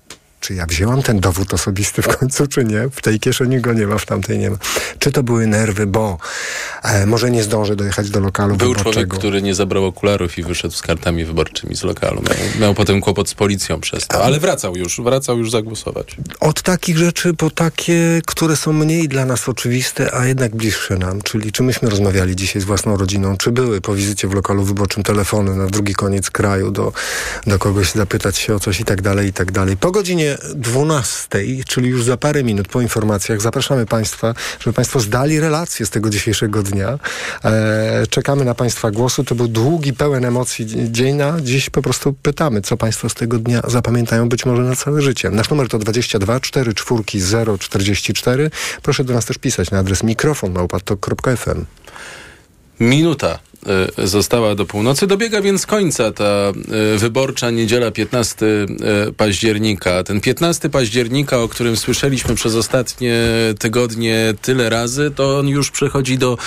[0.42, 2.89] czy ja wzięłam ten dowód osobisty w końcu, czy nie?
[2.92, 4.58] W tej kieszeni go nie ma, w tamtej nie ma.
[5.00, 6.18] Czy to były nerwy, bo
[7.07, 8.93] może nie zdążę dojechać do lokalu Był wyborczego.
[8.93, 12.21] człowiek, który nie zabrał okularów i wyszedł z kartami wyborczymi z lokalu.
[12.21, 16.15] Miał, miał potem kłopot z policją przez to, ale wracał już, wracał już zagłosować.
[16.39, 21.21] Od takich rzeczy po takie, które są mniej dla nas oczywiste, a jednak bliższe nam,
[21.21, 25.03] czyli czy myśmy rozmawiali dzisiaj z własną rodziną, czy były po wizycie w lokalu wyborczym
[25.03, 26.93] telefony na drugi koniec kraju do,
[27.47, 29.77] do kogoś zapytać się o coś i tak dalej, i tak dalej.
[29.77, 31.29] Po godzinie 12,
[31.67, 36.09] czyli już za parę minut po informacjach, zapraszamy Państwa, żeby Państwo zdali relację z tego
[36.09, 36.70] dzisiejszego dnia.
[36.80, 39.24] E, czekamy na Państwa głosu.
[39.24, 43.39] To był długi, pełen emocji dzień, a dziś po prostu pytamy, co Państwo z tego
[43.39, 45.30] dnia zapamiętają być może na całe życie.
[45.30, 48.51] Nasz numer to 22 4 4 044.
[48.82, 51.65] Proszę do nas też pisać na adres mikrofon małpatok.fm.
[52.80, 53.39] Minuta
[53.97, 55.07] została do północy.
[55.07, 56.51] Dobiega więc końca ta
[56.95, 60.03] y, wyborcza niedziela 15 y, października.
[60.03, 63.16] Ten 15 października, o którym słyszeliśmy przez ostatnie
[63.59, 66.38] tygodnie tyle razy, to on już przechodzi do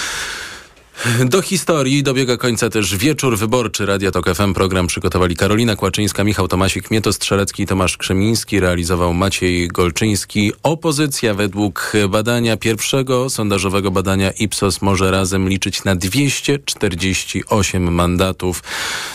[1.24, 4.54] do historii dobiega końca też wieczór wyborczy Radia Tok FM.
[4.54, 8.60] Program przygotowali Karolina Kłaczyńska, Michał Tomasik, Mieto Strzelecki i Tomasz Krzemiński.
[8.60, 10.52] Realizował Maciej Golczyński.
[10.62, 18.62] Opozycja według badania pierwszego sondażowego badania Ipsos może razem liczyć na 248 mandatów,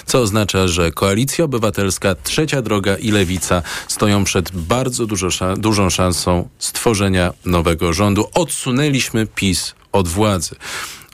[0.06, 6.50] co oznacza, że Koalicja Obywatelska, Trzecia Droga i Lewica stoją przed bardzo dużo, dużą szansą
[6.60, 8.30] stworzenia nowego rządu.
[8.34, 10.56] Odsunęliśmy PiS od władzy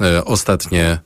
[0.00, 0.98] e, ostatnie